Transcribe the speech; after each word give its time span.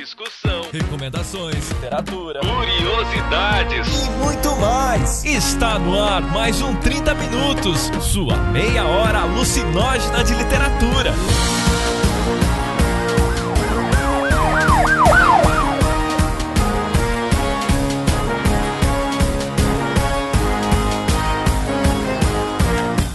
discussão, 0.00 0.62
recomendações, 0.72 1.68
literatura, 1.72 2.40
curiosidades 2.40 4.06
e 4.06 4.10
muito 4.12 4.56
mais. 4.56 5.22
Está 5.26 5.78
no 5.78 6.02
ar 6.02 6.22
mais 6.22 6.62
um 6.62 6.74
30 6.76 7.14
minutos, 7.16 7.90
sua 8.00 8.34
meia 8.34 8.86
hora 8.86 9.18
alucinógena 9.20 10.24
de 10.24 10.34
literatura. 10.34 11.12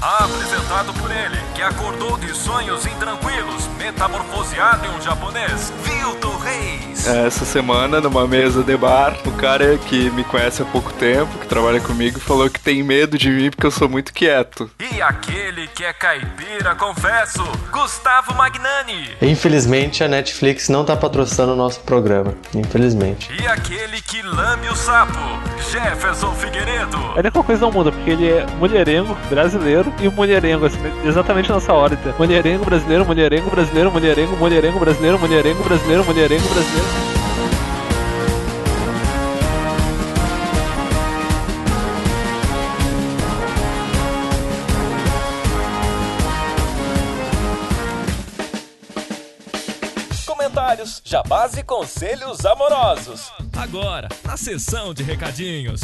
Apresentado 0.03 0.93
por 0.93 1.09
ele, 1.09 1.37
que 1.55 1.63
acordou 1.63 2.15
de 2.19 2.35
sonhos 2.35 2.85
intranquilos, 2.85 3.67
metamorfoseado 3.79 4.85
em 4.85 4.89
um 4.89 5.01
japonês, 5.01 5.73
Vilton. 5.83 6.24
É, 6.24 6.24
essa 7.07 7.45
semana, 7.45 8.01
numa 8.01 8.27
mesa 8.27 8.63
de 8.63 8.75
bar, 8.77 9.15
o 9.25 9.31
cara 9.31 9.77
que 9.77 10.09
me 10.11 10.23
conhece 10.23 10.61
há 10.61 10.65
pouco 10.65 10.91
tempo, 10.93 11.37
que 11.39 11.47
trabalha 11.47 11.79
comigo, 11.79 12.19
falou 12.19 12.49
que 12.49 12.59
tem 12.59 12.83
medo 12.83 13.17
de 13.17 13.29
mim 13.29 13.49
porque 13.49 13.65
eu 13.65 13.71
sou 13.71 13.87
muito 13.87 14.13
quieto. 14.13 14.69
E 14.79 15.01
aquele 15.01 15.67
que 15.67 15.83
é 15.83 15.93
caipira, 15.93 16.75
confesso, 16.75 17.43
Gustavo 17.71 18.33
Magnani. 18.33 19.09
Infelizmente, 19.21 20.03
a 20.03 20.07
Netflix 20.07 20.69
não 20.69 20.83
tá 20.83 20.95
patrocinando 20.95 21.53
o 21.53 21.55
nosso 21.55 21.81
programa. 21.81 22.33
Infelizmente. 22.53 23.29
E 23.41 23.47
aquele 23.47 24.01
que 24.01 24.21
lame 24.21 24.67
o 24.69 24.75
sapo, 24.75 25.19
Jefferson 25.71 26.33
Figueiredo. 26.33 26.97
A 26.97 27.19
única 27.19 27.43
coisa 27.43 27.61
não 27.61 27.71
muda, 27.71 27.91
porque 27.91 28.11
ele 28.11 28.29
é 28.29 28.45
mulherengo, 28.57 29.15
brasileiro 29.29 29.93
e 30.01 30.09
mulherengo, 30.09 30.65
assim, 30.65 30.79
exatamente 31.05 31.51
nessa 31.51 31.73
ordem. 31.73 31.97
Mulherengo 32.17 32.65
brasileiro, 32.65 33.05
mulherengo 33.05 33.49
brasileiro, 33.49 33.91
mulherengo, 33.91 34.37
mulherengo 34.37 34.79
brasileiro, 34.79 35.19
mulherengo 35.19 35.63
brasileiro, 35.63 36.05
mulherengo 36.05 36.47
brasileiro. 36.47 36.94
Comentários, 50.95 51.01
jabás 51.03 51.57
e 51.57 51.63
conselhos 51.63 52.45
amorosos. 52.45 53.31
Agora, 53.53 54.07
na 54.23 54.37
sessão 54.37 54.93
de 54.93 55.03
recadinhos. 55.03 55.81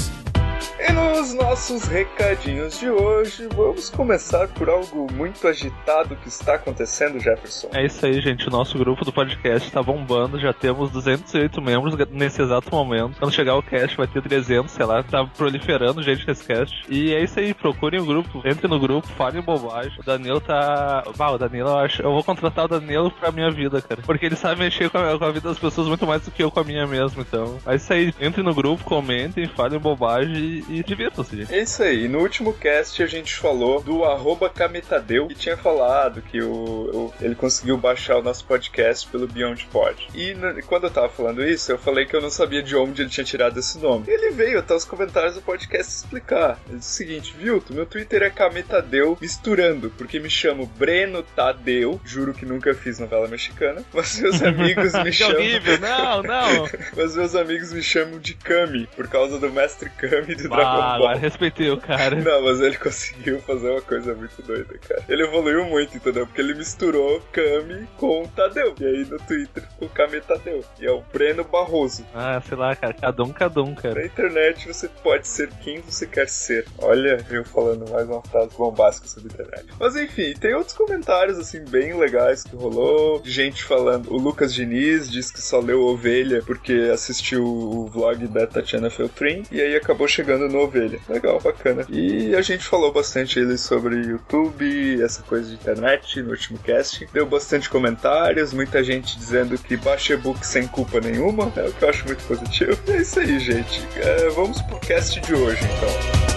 E 0.84 0.92
nos 0.94 1.36
nossos 1.36 1.84
recadinhos 1.84 2.80
de 2.80 2.90
hoje, 2.90 3.48
vamos 3.56 3.92
começar 3.92 4.48
por 4.48 4.68
algo 4.68 5.06
muito 5.14 5.48
agitado 5.48 6.16
que 6.16 6.28
está 6.28 6.56
acontecendo, 6.56 7.20
Jefferson. 7.20 7.70
É 7.72 7.86
isso 7.86 8.04
aí, 8.04 8.20
gente. 8.20 8.48
O 8.48 8.50
nosso 8.52 8.80
grupo 8.80 9.06
do 9.06 9.14
podcast 9.14 9.68
está 9.68 9.84
bombando. 9.84 10.40
Já 10.40 10.52
temos 10.52 10.90
208 10.90 11.62
membros 11.62 11.96
nesse 12.10 12.42
exato 12.42 12.72
momento. 12.72 13.20
Quando 13.20 13.32
chegar 13.32 13.56
o 13.58 13.62
cast, 13.62 13.96
vai 13.96 14.08
ter 14.08 14.24
300, 14.24 14.72
sei 14.72 14.84
lá. 14.84 15.04
Tá 15.04 15.24
proliferando 15.24 16.02
gente 16.02 16.28
nesse 16.28 16.44
cast. 16.44 16.84
E 16.90 17.14
é 17.14 17.24
isso 17.24 17.40
aí. 17.40 17.54
Procurem 17.54 18.02
o 18.02 18.06
grupo. 18.06 18.42
Entre 18.44 18.68
no 18.68 18.80
grupo, 18.80 19.08
falem 19.10 19.40
bobagem. 19.40 19.94
O 20.00 20.04
Danilo 20.04 20.42
tá. 20.42 21.04
Ah, 21.20 21.32
o 21.32 21.38
Danilo, 21.38 21.70
eu 21.70 21.78
acho. 21.78 22.02
Eu 22.02 22.12
vou 22.12 22.24
contratar 22.24 22.66
o 22.66 22.68
Danilo 22.68 23.12
pra 23.12 23.32
minha 23.32 23.52
vida, 23.52 23.80
cara. 23.84 24.02
Porque 24.02 24.26
ele 24.26 24.36
sabe 24.36 24.62
mexer 24.62 24.90
com 24.90 24.98
a, 24.98 25.20
com 25.20 25.26
a 25.26 25.32
vida 25.32 25.48
das 25.48 25.60
pessoas 25.60 25.88
muito 25.88 26.08
mais 26.08 26.24
do 26.24 26.32
que 26.32 26.42
eu 26.42 26.50
com 26.50 26.60
a 26.60 26.64
minha 26.64 26.88
mesmo. 26.88 27.22
Então, 27.22 27.60
é 27.68 27.76
isso 27.76 27.94
aí. 27.94 28.12
Entre 28.20 28.42
no 28.42 28.56
grupo, 28.56 28.84
comentem, 28.84 29.48
falem 29.48 29.80
bobagem 29.80 30.71
e, 30.80 30.84
divirtam-se. 30.84 31.48
É 31.50 31.60
isso 31.62 31.84
aí. 31.84 32.08
No 32.08 32.20
último 32.20 32.54
cast 32.54 33.02
a 33.02 33.08
gente 33.08 33.36
falou 33.36 33.82
do 33.82 34.04
arroba 34.06 34.50
Kametadeu, 34.50 35.28
que 35.28 35.36
tinha 35.36 35.58
falado 35.58 36.22
que 36.22 36.42
o, 36.42 36.52
o- 36.52 37.14
ele 37.22 37.36
conseguiu 37.36 37.78
baixar 37.78 38.18
o 38.18 38.24
nosso 38.24 38.46
podcast 38.46 39.08
pelo 39.08 39.28
Beyond 39.28 39.66
Pod. 39.72 40.08
E 40.14 40.34
no- 40.34 40.62
quando 40.64 40.86
eu 40.86 40.92
tava 40.92 41.10
falando 41.10 41.44
isso, 41.44 41.72
eu 41.72 41.78
falei 41.78 42.06
que 42.06 42.16
eu 42.16 42.22
não 42.22 42.30
sabia 42.30 42.62
de 42.64 42.76
onde 42.76 43.02
ele 43.02 43.10
tinha 43.10 43.24
tirado 43.24 43.60
esse 43.60 43.78
nome. 43.80 44.06
E 44.08 44.12
ele 44.12 44.32
veio 44.32 44.60
até 44.60 44.74
os 44.76 44.86
comentários 44.86 45.36
do 45.36 45.42
podcast 45.42 45.92
explicar. 45.94 46.60
Ele 46.70 46.80
disse 46.80 46.92
o 46.92 46.96
seguinte, 46.98 47.36
Vilto, 47.38 47.74
meu 47.74 47.86
Twitter 47.86 48.22
é 48.24 48.30
Kametadeu 48.30 49.18
misturando, 49.22 49.90
porque 49.98 50.20
me 50.20 50.30
chamo 50.30 50.66
Breno 50.78 51.24
Tadeu, 51.24 52.00
juro 52.06 52.34
que 52.34 52.46
nunca 52.46 52.74
fiz 52.74 53.00
novela 53.00 53.28
mexicana, 53.28 53.84
mas 53.94 54.20
meus 54.20 54.42
amigos 54.42 54.94
me 54.94 55.12
chamam... 55.14 55.36
horrível! 55.38 55.80
Não, 55.80 56.24
não! 56.24 56.70
Mas 56.96 57.16
meus 57.16 57.36
amigos 57.36 57.72
me 57.74 57.82
chamam 57.82 58.20
de 58.20 58.34
Kami, 58.34 58.88
por 58.96 59.08
causa 59.08 59.40
do 59.40 59.50
Mestre 59.52 59.90
Kami 59.90 60.36
do 60.36 60.50
Dragon 60.64 60.82
Ball. 60.82 60.94
agora 60.94 61.18
respeitei 61.18 61.70
o 61.70 61.78
cara. 61.78 62.16
Não, 62.16 62.44
mas 62.44 62.60
ele 62.62 62.78
conseguiu 62.78 63.40
fazer 63.42 63.70
uma 63.70 63.82
coisa 63.82 64.14
muito 64.14 64.42
doida, 64.42 64.78
cara. 64.88 65.04
Ele 65.10 65.24
evoluiu 65.24 65.66
muito, 65.66 65.98
entendeu? 65.98 66.26
Porque 66.26 66.42
ele 66.42 66.54
misturou 66.54 67.22
Kami 67.32 67.88
com 67.98 68.26
Tadeu. 68.36 68.74
E 68.80 68.86
aí 68.86 69.06
no 69.06 69.18
Twitter 69.20 69.64
ficou 69.70 69.90
Kami 69.90 70.22
Tadeu. 70.22 70.64
E 70.80 70.86
é 70.86 70.92
o 70.92 71.02
Breno 71.14 71.44
Barroso. 71.44 72.06
Ah, 72.14 72.42
sei 72.48 72.58
lá, 72.58 72.76
cara. 72.76 72.94
Cada 72.94 73.24
um, 73.24 73.30
cada 73.32 73.62
um, 73.62 73.72
Na 73.72 73.76
cara. 73.82 74.06
internet 74.06 74.68
você 74.68 74.88
pode 74.88 75.28
ser 75.28 75.50
quem 75.62 75.80
você 75.82 76.06
quer 76.06 76.28
ser. 76.30 76.66
Olha, 76.78 77.24
eu 77.30 77.44
falando 77.46 77.90
mais 77.90 78.08
uma 78.08 78.22
frase 78.22 78.56
bombástica 78.58 79.08
sobre 79.08 79.30
a 79.30 79.34
internet. 79.34 79.66
Mas 79.80 79.96
enfim, 79.96 80.34
tem 80.34 80.54
outros 80.54 80.76
comentários 80.76 81.38
assim 81.38 81.64
bem 81.66 81.98
legais 81.98 82.44
que 82.44 82.56
rolou. 82.56 83.22
Gente 83.24 83.64
falando. 83.64 84.12
O 84.12 84.18
Lucas 84.18 84.54
Diniz 84.54 85.10
diz 85.10 85.32
que 85.32 85.42
só 85.42 85.60
leu 85.60 85.82
Ovelha 85.82 86.42
porque 86.46 86.90
assistiu 86.94 87.44
o 87.46 87.88
vlog 87.88 88.28
da 88.28 88.46
Tatiana 88.48 88.90
Feltrin. 88.90 89.44
E 89.52 89.62
aí 89.62 89.76
acabou 89.76 90.08
chegando 90.08 90.41
no 90.48 90.60
Ovelha. 90.60 91.00
Legal, 91.10 91.40
bacana. 91.40 91.86
E 91.90 92.36
a 92.36 92.42
gente 92.42 92.66
falou 92.66 92.92
bastante 92.92 93.40
ele 93.40 93.58
sobre 93.58 93.96
YouTube, 93.96 95.02
essa 95.02 95.22
coisa 95.24 95.50
de 95.50 95.56
internet 95.56 96.22
no 96.22 96.32
último 96.32 96.60
cast. 96.60 97.08
Deu 97.14 97.26
bastante 97.26 97.70
comentários, 97.70 98.54
muita 98.54 98.84
gente 98.84 99.18
dizendo 99.18 99.58
que 99.58 99.76
baixa 99.78 100.14
e-book 100.14 100.46
sem 100.46 100.68
culpa 100.68 101.00
nenhuma. 101.00 101.52
É 101.56 101.66
o 101.66 101.74
que 101.74 101.84
eu 101.84 101.90
acho 101.90 102.06
muito 102.06 102.24
positivo. 102.26 102.72
É 102.92 102.98
isso 102.98 103.20
aí, 103.20 103.40
gente. 103.40 103.82
É, 103.96 104.30
vamos 104.30 104.62
pro 104.64 104.78
cast 104.80 105.20
de 105.22 105.34
hoje, 105.34 105.62
então. 105.64 106.31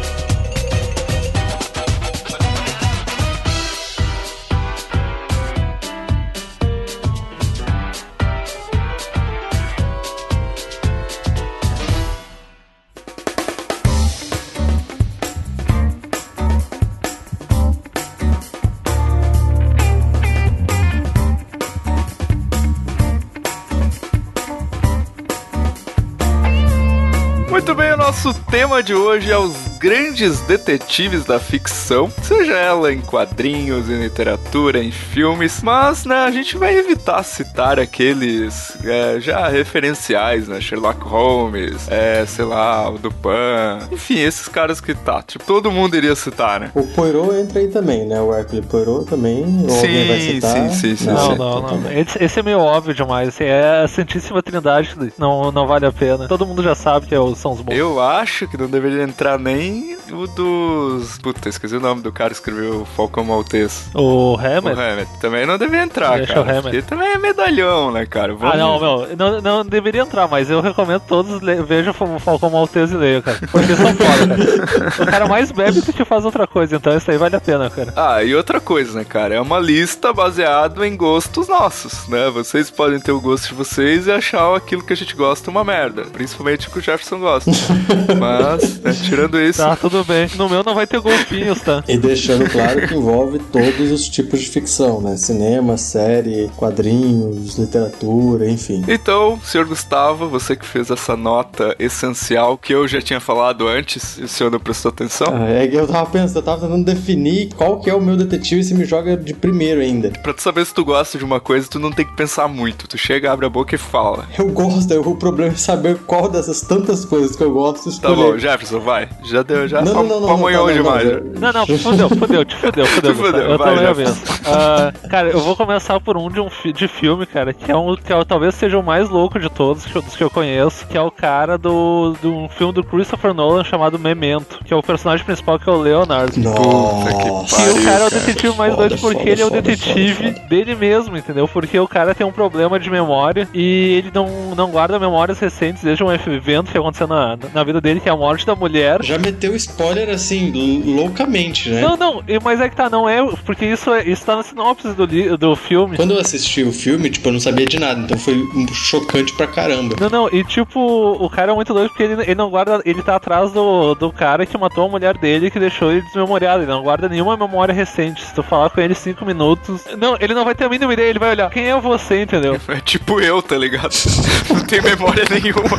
De 28.83 28.95
hoje 28.95 29.31
é 29.31 29.39
os 29.39 29.74
grandes 29.85 30.41
detetives 30.41 31.27
da 31.27 31.39
ficção, 31.39 32.11
seja 32.23 32.55
ela 32.55 32.91
em 32.91 33.03
quadrinhos, 33.03 33.91
em 33.91 34.01
literatura, 34.01 34.83
em 34.83 34.91
filmes, 34.91 35.61
mas 35.63 36.07
né, 36.07 36.25
a 36.25 36.31
gente 36.31 36.57
vai 36.57 36.75
evitar 36.75 37.23
citar 37.23 37.79
aqueles 37.79 38.79
é, 38.83 39.21
já 39.21 39.47
referenciais, 39.47 40.49
né? 40.49 40.59
Sherlock 40.59 41.03
Holmes, 41.07 41.87
é, 41.91 42.25
sei 42.25 42.47
lá, 42.47 42.89
o 42.89 42.97
Dupin, 42.97 43.93
enfim, 43.93 44.21
esses 44.21 44.49
caras 44.49 44.81
que 44.81 44.95
tá, 44.95 45.21
tipo, 45.21 45.45
todo 45.45 45.71
mundo 45.71 45.95
iria 45.95 46.17
citar, 46.17 46.59
né? 46.61 46.71
O 46.75 46.85
Poirot 46.85 47.35
entra 47.37 47.61
aí 47.61 47.69
também, 47.69 48.07
né? 48.07 48.19
O 48.23 48.35
Hercule 48.35 48.63
Poirot 48.63 49.05
também. 49.05 49.45
Ou 49.69 49.77
alguém 49.77 50.09
vai 50.09 50.21
Sim, 50.21 50.35
citar? 50.37 50.51
sim, 50.51 50.71
sim, 50.71 50.97
sim, 50.97 51.07
Não, 51.11 51.33
sim. 51.33 51.37
não, 51.39 51.59
então 51.59 51.77
não. 51.77 51.83
tá 51.83 51.95
Esse, 51.95 52.25
esse 52.25 52.41
é 52.41 52.43
meio 52.43 52.59
óbvio 52.61 52.95
demais. 52.95 53.29
Assim, 53.29 53.45
é 53.45 53.83
a 53.85 53.89
Santíssima 53.89 54.43
Trindade. 54.43 54.97
Não, 55.19 55.53
não 55.53 55.67
vale 55.67 55.85
a 55.85 55.93
pena. 55.93 56.27
Todo 56.27 56.47
mundo 56.47 56.63
já 56.63 56.75
sabe 56.75 57.07
que 57.07 57.15
é 57.15 57.21
o 57.21 57.35
São 57.35 57.53
os 57.53 57.61
bons. 57.61 57.75
Eu 57.77 58.01
acho 58.01 58.49
que 58.49 58.57
não 58.57 58.67
deveria 58.67 59.03
entrar 59.03 59.39
nem 59.39 59.74
o 60.11 60.27
dos. 60.27 61.19
Puta, 61.19 61.49
esqueci 61.49 61.77
o 61.77 61.81
nome 61.81 62.03
do 62.03 62.13
cara 62.13 62.31
que 62.31 62.37
escreveu 62.37 62.83
o 62.83 62.85
Falcão 62.85 63.25
Maltês. 63.25 63.87
O 63.95 64.35
O 64.35 64.37
Hammer? 64.37 64.79
Hammett. 64.79 65.11
Também 65.21 65.47
não 65.47 65.57
deveria 65.59 65.83
entrar, 65.85 66.17
Deixa 66.19 66.35
cara. 66.35 66.41
o 66.47 66.51
Hammett. 66.51 66.63
Porque 66.63 66.83
também 66.83 67.09
é 67.13 67.19
medalhão, 67.19 67.91
né, 67.93 68.07
cara? 68.07 68.35
Vamos- 68.35 68.55
Ah, 68.55 68.57
não, 68.59 68.79
meu, 68.81 69.09
não, 69.17 69.41
não 69.41 69.65
deveria 69.65 70.03
entrar, 70.03 70.29
mas 70.29 70.51
eu 70.51 70.61
recomendo 70.61 71.03
todos 71.07 71.41
le- 71.41 71.63
vejam 71.63 71.95
o 71.99 72.19
Falcão 72.19 72.51
Maltese 72.51 72.95
e 72.95 72.97
leiam, 72.99 73.23
cara. 73.23 73.39
Porque 73.51 73.75
são 73.77 73.95
foda, 73.95 74.37
cara. 74.67 75.03
O 75.03 75.07
cara 75.11 75.27
mais 75.27 75.51
bebe 75.53 75.81
que 75.83 76.05
faz 76.05 76.25
outra 76.25 76.47
coisa, 76.47 76.77
então 76.77 76.97
isso 76.97 77.11
aí 77.11 77.17
vale 77.19 77.37
a 77.37 77.41
pena, 77.41 77.69
cara. 77.71 77.93
Ah, 77.97 78.23
e 78.23 78.35
outra 78.35 78.61
coisa, 78.61 78.99
né, 78.99 79.05
cara? 79.05 79.35
É 79.35 79.41
uma 79.41 79.59
lista 79.59 80.13
baseada 80.13 80.87
em 80.87 80.97
gostos 80.97 81.49
nossos, 81.49 82.09
né? 82.09 82.31
Vocês 82.31 82.71
podem 82.71 83.01
ter 83.01 83.13
o 83.13 83.21
gosto 83.21 83.49
de 83.49 83.55
vocês 83.55 84.07
e 84.07 84.13
achar 84.13 84.55
aquilo 84.57 84.83
que 84.83 84.93
a 84.93 84.97
gente 84.97 85.15
gosta 85.17 85.51
uma 85.51 85.65
merda. 85.65 86.03
Principalmente 86.13 86.69
o 86.69 86.71
que 86.71 86.79
o 86.79 86.83
Jefferson 86.83 87.19
gosta. 87.19 87.51
Mas, 88.19 88.81
né, 88.81 88.93
tirando 88.93 89.41
isso, 89.41 89.54
isso. 89.55 89.63
Tá, 89.63 89.77
tudo 89.77 90.05
bem. 90.05 90.29
No 90.37 90.49
meu 90.49 90.63
não 90.63 90.75
vai 90.75 90.87
ter 90.87 91.01
golfinhos, 91.01 91.61
tá? 91.61 91.83
E 91.89 91.97
deixando 91.97 92.49
claro 92.51 92.87
que 92.87 92.95
envolve 92.95 93.39
todos 93.39 93.91
os 93.91 94.09
tipos 94.09 94.41
de 94.41 94.49
ficção, 94.49 95.01
né? 95.01 95.17
Cinema, 95.17 95.77
série, 95.77 96.51
quadrinhos, 96.57 97.57
literatura, 97.57 98.49
enfim. 98.49 98.85
Então, 98.89 99.39
senhor 99.43 99.67
Gustavo, 99.67 100.29
você 100.29 100.57
que 100.57 100.67
fez 100.67 100.91
essa 100.91 101.17
nota 101.17 101.75
essencial 101.79 102.57
que 102.59 102.73
eu 102.75 102.87
já 102.87 103.01
tinha 103.01 103.21
falado 103.21 103.67
antes, 103.69 104.19
e 104.19 104.23
o 104.25 104.29
senhor 104.29 104.51
não 104.51 104.61
prestou 104.61 104.91
atenção? 104.91 105.29
Ah, 105.35 105.49
é 105.49 105.67
que 105.67 105.77
eu 105.77 105.87
tava 105.87 106.09
pensando, 106.11 106.37
eu 106.37 106.43
tava 106.43 106.61
tentando 106.63 106.85
definir 106.85 107.53
qual 107.55 107.81
que 107.81 107.89
é 107.91 107.95
o 107.95 108.01
meu 108.01 108.17
detetive 108.17 108.61
e 108.61 108.65
se 108.65 108.75
me 108.75 108.85
joga 108.85 109.17
de 109.17 109.33
primeiro 109.35 109.81
ainda. 109.81 110.11
Pra 110.23 110.33
tu 110.33 110.43
saber 110.43 110.65
se 110.67 110.75
tu 110.75 110.85
gosta 110.85 111.17
de 111.19 111.25
uma 111.25 111.41
coisa, 111.41 111.69
tu 111.69 111.79
não 111.79 111.91
tem 111.93 112.05
que 112.05 112.15
pensar 112.17 112.49
muito. 112.49 112.87
Tu 112.89 112.99
chega, 112.99 113.33
abre 113.33 113.47
a 113.47 113.51
boca 113.51 113.75
e 113.75 113.79
fala. 113.79 114.27
Eu 114.39 114.49
gosto, 114.49 114.95
o 115.01 115.17
problema 115.17 115.53
é 115.53 115.57
saber 115.57 115.99
qual 116.07 116.29
dessas 116.29 116.61
tantas 116.61 117.05
coisas 117.05 117.37
que 117.37 117.43
eu 117.43 117.53
gosto 117.53 117.85
Tá 117.85 117.91
escolher. 117.91 118.17
bom, 118.17 118.39
Jefferson, 118.39 118.81
vai. 118.81 119.09
Já 119.25 119.43
deu, 119.45 119.69
já 119.69 119.83
Não, 119.83 120.03
não, 120.03 120.21
não, 120.21 120.37
não, 120.39 120.73
demais. 120.73 121.05
não. 121.41 121.53
Não, 121.53 121.67
fudeu, 121.79 122.09
fudeu, 122.09 122.45
te 122.45 122.57
fudeu, 122.57 122.87
fudeu. 122.87 123.13
Te 123.15 123.17
fudeu, 123.23 123.49
Gustavo. 123.49 123.71
eu 123.71 123.83
já. 123.83 123.91
a 123.91 123.93
vez. 123.93 124.23
Ah, 124.47 124.93
cara, 125.09 125.29
eu 125.29 125.41
vou 125.41 125.55
começar 125.57 126.01
por 126.01 126.17
um 126.17 126.29
de 126.31 126.41
um 126.41 126.51
fi- 126.51 126.73
de 126.73 126.89
filme, 126.89 127.27
cara, 127.27 127.53
que 127.53 127.71
é 127.71 127.77
um 127.77 127.95
que 127.97 128.13
é, 128.13 128.25
talvez 128.25 128.55
seja 128.55 128.79
o 128.79 128.83
mais 128.83 129.09
louco 129.09 129.39
de 129.39 129.49
todos, 129.49 129.85
que 129.87 129.95
eu- 129.97 130.03
dos 130.03 130.17
que 130.17 130.25
eu 130.25 130.31
conheço, 130.31 130.87
que 130.87 130.97
é 130.97 131.01
o 131.01 131.11
cara 131.11 131.57
do, 131.57 132.15
de 132.21 132.27
um 132.27 132.49
filme 132.49 132.73
do 132.73 132.83
Christopher 132.83 133.33
Nolan 133.33 133.63
chamado 133.65 133.99
Memento, 133.99 134.61
que 134.65 134.73
é 134.73 134.77
o 134.77 134.83
personagem 134.83 135.25
principal 135.25 135.59
que 135.59 135.69
é 135.69 135.73
o 135.73 135.77
Leonardo. 135.77 136.39
Nossa, 136.41 137.09
que 137.15 137.23
E 137.23 137.57
pariu, 137.57 137.77
o 137.77 137.85
cara 137.85 138.05
é 138.05 138.07
o 138.07 138.11
detetive 138.11 138.57
mais 138.57 138.75
Foda, 138.75 138.89
doido 138.89 139.01
porque 139.01 139.19
foda, 139.19 139.31
ele 139.31 139.43
é 139.43 139.45
o 139.45 139.49
foda, 139.49 139.63
detetive 139.63 140.33
foda, 140.33 140.47
dele 140.49 140.75
mesmo, 140.75 141.17
entendeu? 141.17 141.47
Porque 141.49 141.79
o 141.79 141.87
cara 141.89 142.15
tem 142.15 142.27
um 142.27 142.33
problema 142.33 142.79
de 142.79 142.91
memória 142.91 143.49
e 143.55 143.95
ele 143.99 144.11
não, 144.15 144.55
não 144.57 144.71
guarda 144.71 144.99
memórias 144.99 145.39
recentes 145.39 145.83
desde 145.83 146.03
um 146.03 146.13
evento 146.13 146.71
que 146.71 146.79
aconteceu 146.79 147.07
na, 147.07 147.39
na 147.53 147.65
vida 147.65 147.81
dele, 147.81 148.01
que 148.01 148.09
é 148.09 148.13
a 148.13 148.17
morte 148.17 148.47
da 148.47 148.55
mulher. 148.55 149.03
Já 149.03 149.19
meteu 149.35 149.55
spoiler 149.57 150.09
assim, 150.11 150.53
loucamente, 150.95 151.69
né? 151.71 151.81
Não, 151.81 151.97
não, 151.97 152.23
e- 152.27 152.39
mas 152.43 152.61
é 152.61 152.69
que 152.69 152.77
tá, 152.77 152.89
não 152.89 153.09
é, 153.09 153.19
porque 153.45 153.65
isso, 153.67 153.93
é, 153.93 154.05
isso 154.05 154.25
tá 154.25 154.37
na 154.37 154.43
sinopse 154.43 154.89
do, 154.93 155.05
li- 155.05 155.37
do 155.37 155.55
filme. 155.57 155.97
Quando 155.97 156.13
eu 156.15 156.21
assisti 156.21 156.63
o 156.63 156.73
filme, 156.73 157.11
tipo, 157.11 157.29
eu 157.29 157.33
não 157.33 157.41
sabia 157.41 157.67
de 157.67 157.79
nada, 157.79 158.01
então 158.01 158.17
foi 158.19 158.35
um 158.37 158.67
chocante 158.73 159.33
pra 159.37 159.47
caramba. 159.47 159.97
Não, 160.01 160.09
não, 160.09 160.29
e 160.33 160.45
tipo, 160.45 160.81
o 160.81 161.29
cara 161.29 161.53
é 161.53 161.55
muito 161.55 161.73
doido 161.75 161.89
porque 161.89 162.03
ele, 162.05 162.23
ele 162.23 162.35
não 162.35 162.49
guarda. 162.51 162.81
Ele 162.85 163.03
tá 163.03 163.17
atrás 163.17 163.51
do, 163.53 163.95
do 163.95 164.13
cara 164.13 164.47
que 164.47 164.57
matou 164.57 164.87
a 164.87 164.89
mulher 164.89 165.17
dele 165.19 165.47
e 165.47 165.51
que 165.51 165.59
deixou 165.59 165.91
ele 165.91 166.03
desmemoriado. 166.03 166.63
Ele 166.63 166.71
não 166.71 166.83
guarda 166.83 167.09
nenhuma 167.09 167.37
memória 167.37 167.75
recente. 167.75 168.25
Se 168.25 168.35
tu 168.35 168.43
falar 168.43 168.71
com 168.71 168.81
ele 168.81 168.95
cinco 168.95 169.25
minutos. 169.25 169.83
Não, 169.99 170.17
ele 170.21 170.35
não 170.35 170.45
vai 170.45 170.55
ter 170.55 170.65
a 170.65 170.69
mínima 170.69 170.93
ideia, 170.93 171.09
ele 171.11 171.19
vai 171.19 171.31
olhar. 171.31 171.51
Quem 171.51 171.65
é 171.69 171.81
você, 171.81 172.23
entendeu? 172.23 172.61
É 172.69 172.81
tipo 172.81 173.21
eu, 173.21 173.43
tá 173.43 173.57
ligado? 173.57 173.93
Não 174.51 174.61
tem 174.65 174.81
memória 174.83 175.25
nenhuma. 175.31 175.79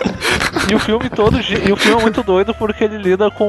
E 0.69 0.75
o 0.75 0.79
filme 0.79 1.09
todo. 1.09 1.37
E 1.39 1.71
o 1.71 1.75
filme 1.75 1.99
é 1.99 2.01
muito 2.01 2.23
doido 2.23 2.53
porque 2.55 2.83
ele 2.83 2.97
lida 2.97 3.29
com, 3.31 3.44